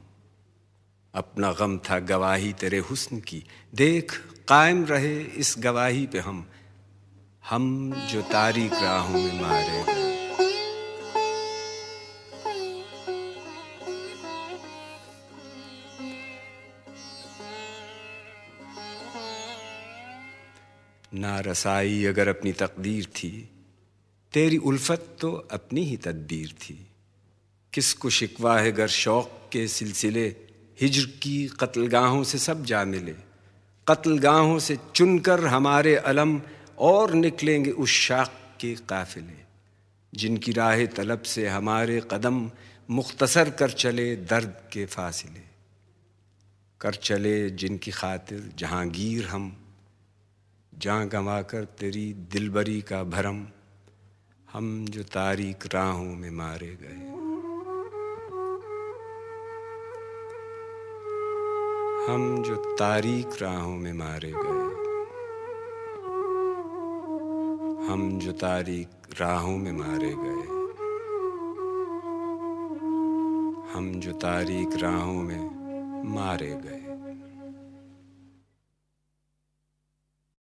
अपना 1.14 1.52
गम 1.52 1.78
था 1.78 1.98
गवाही 1.98 2.52
तेरे 2.52 2.78
हुस्न 2.78 3.20
की, 3.20 3.44
देख 3.74 4.18
कायम 4.48 4.84
रहे 4.84 5.20
इस 5.20 5.54
गवाही 5.58 6.06
पे 6.06 6.18
हम। 6.18 6.50
हम 7.48 7.94
जो 8.10 8.22
तारीख 8.22 8.72
राहों 8.72 9.18
में 9.18 9.40
मारे 9.40 9.84
गए 9.84 10.03
ना 21.14 21.40
रसाई 21.40 22.04
अगर 22.04 22.28
अपनी 22.28 22.52
तकदीर 22.52 23.04
थी, 23.04 23.48
तेरी 24.32 24.56
उल्फत 24.56 25.16
तो 25.20 25.32
अपनी 25.32 25.84
ही 25.84 25.96
तदबीर 25.96 26.48
थी। 26.48 26.86
किसको 27.72 28.10
शिकवा 28.10 28.58
है 28.58 28.72
गर 28.72 28.88
शौक 28.88 29.50
के 29.52 29.68
सिलसिले? 29.68 30.36
हिजर 30.80 31.04
की 31.04 31.46
कत्लगाहों 31.46 32.24
से 32.24 32.38
सब 32.38 32.64
जा 32.64 32.84
मिले। 32.84 33.14
कत्लगाहों 33.88 34.58
से 34.58 34.78
चुनकर 34.94 35.46
हमारे 35.46 35.96
अलम 35.96 36.42
और 36.78 37.12
निकलेंगे 37.12 37.70
उस 37.70 37.90
शाख 37.90 38.56
के 38.60 38.74
काफिले। 38.74 39.44
जिनकी 40.14 40.52
राह 40.52 40.86
तलब 40.86 41.22
से 41.22 41.48
हमारे 41.48 42.02
कदम 42.10 42.50
मुख्तसर 42.90 43.50
कर 43.50 43.70
चले 43.70 44.16
दर्द 44.16 44.56
के 44.72 44.86
फासिले। 44.86 45.42
कर 46.80 46.94
चले 46.94 47.50
जिनकी 47.50 47.90
खातिर 47.90 48.52
जहांगीर 48.58 49.26
हम। 49.26 49.63
जहाँ 50.78 51.08
गंवा 51.08 51.42
कर 51.42 51.64
तेरी 51.64 52.12
दिलबरी 52.12 52.80
का 52.82 53.02
भरम, 53.02 53.46
हम 54.52 54.84
जो 54.84 55.02
तारीख 55.02 55.74
राहों 55.74 56.14
में 56.16 56.30
मारे 56.30 56.78
गए। 56.82 57.24
हम 62.08 62.42
जो 62.42 62.54
तारीख 62.54 63.42
राहों 63.42 63.76
में 63.76 63.92
मारे 63.92 64.32
गए। 64.36 64.84
हम 67.86 68.18
जो 68.18 68.32
तारीख 68.32 68.88
राहों 69.20 69.58
में 69.58 69.72
मारे 69.72 70.14
गए। 70.18 70.54
हम 73.74 74.00
जो 74.00 74.12
तारीख 74.12 74.68
राहों 74.76 75.22
में 75.22 75.50
मारे 76.14 76.60
गए। 76.64 76.83